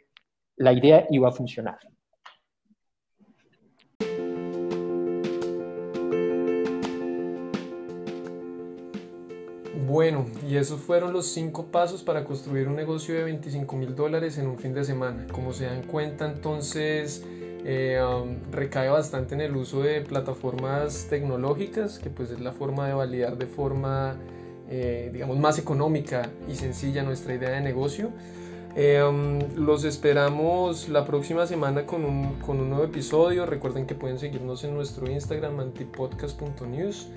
la 0.62 0.74
idea 0.74 1.08
iba 1.10 1.28
a 1.30 1.32
funcionar. 1.32 1.80
Bueno, 9.88 10.26
y 10.48 10.56
esos 10.56 10.80
fueron 10.80 11.12
los 11.12 11.26
cinco 11.26 11.66
pasos 11.66 12.04
para 12.04 12.24
construir 12.24 12.68
un 12.68 12.76
negocio 12.76 13.16
de 13.16 13.24
25 13.24 13.76
mil 13.76 13.96
dólares 13.96 14.38
en 14.38 14.48
un 14.48 14.58
fin 14.58 14.74
de 14.74 14.86
semana. 14.86 15.28
Como 15.32 15.52
se 15.52 15.66
dan 15.66 15.84
cuenta, 15.84 16.32
entonces 16.32 17.26
eh, 17.66 18.00
um, 18.02 18.38
recae 18.52 18.88
bastante 18.90 19.36
en 19.36 19.42
el 19.42 19.56
uso 19.56 19.82
de 19.82 20.02
plataformas 20.02 21.08
tecnológicas, 21.10 22.00
que 22.00 22.10
pues 22.10 22.32
es 22.32 22.40
la 22.40 22.54
forma 22.54 22.88
de 22.88 22.94
validar 22.94 23.38
de 23.38 23.48
forma, 23.48 24.16
eh, 24.70 25.10
digamos, 25.12 25.38
más 25.40 25.58
económica 25.60 26.30
y 26.48 26.56
sencilla 26.56 27.04
nuestra 27.04 27.34
idea 27.34 27.50
de 27.50 27.62
negocio. 27.62 28.12
Em, 28.76 29.40
los 29.56 29.84
esperamos 29.84 30.88
la 30.88 31.06
próxima 31.06 31.46
semana 31.46 31.86
con 31.86 32.06
un, 32.06 32.36
con 32.36 32.60
un, 32.60 32.70
nuevo 32.70 32.86
episodio. 32.86 33.46
Recuerden 33.46 33.86
que 33.86 33.96
pueden 33.96 34.18
seguirnos 34.18 34.64
en 34.64 34.74
nuestro 34.74 35.10
Instagram 35.10 35.60
antipodcast.news 35.60 37.08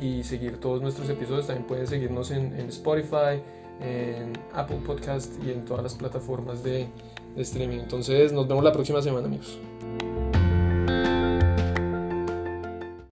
y 0.00 0.22
seguir 0.22 0.58
todos 0.58 0.80
nuestros 0.80 1.08
episodios. 1.10 1.46
También 1.46 1.66
pueden 1.66 1.86
seguirnos 1.86 2.30
en, 2.30 2.54
Spotify, 2.68 3.42
en 3.80 4.32
Apple 4.54 4.80
Podcast 4.86 5.32
y 5.44 5.50
en 5.50 5.64
todas 5.64 5.82
las 5.82 5.94
plataformas 5.94 6.62
de 6.62 6.88
streaming. 7.36 7.78
Entonces 7.78 8.32
nos 8.32 8.46
vemos 8.46 8.62
la 8.64 8.72
próxima 8.72 9.02
semana 9.02 9.26
amigos. 9.26 9.58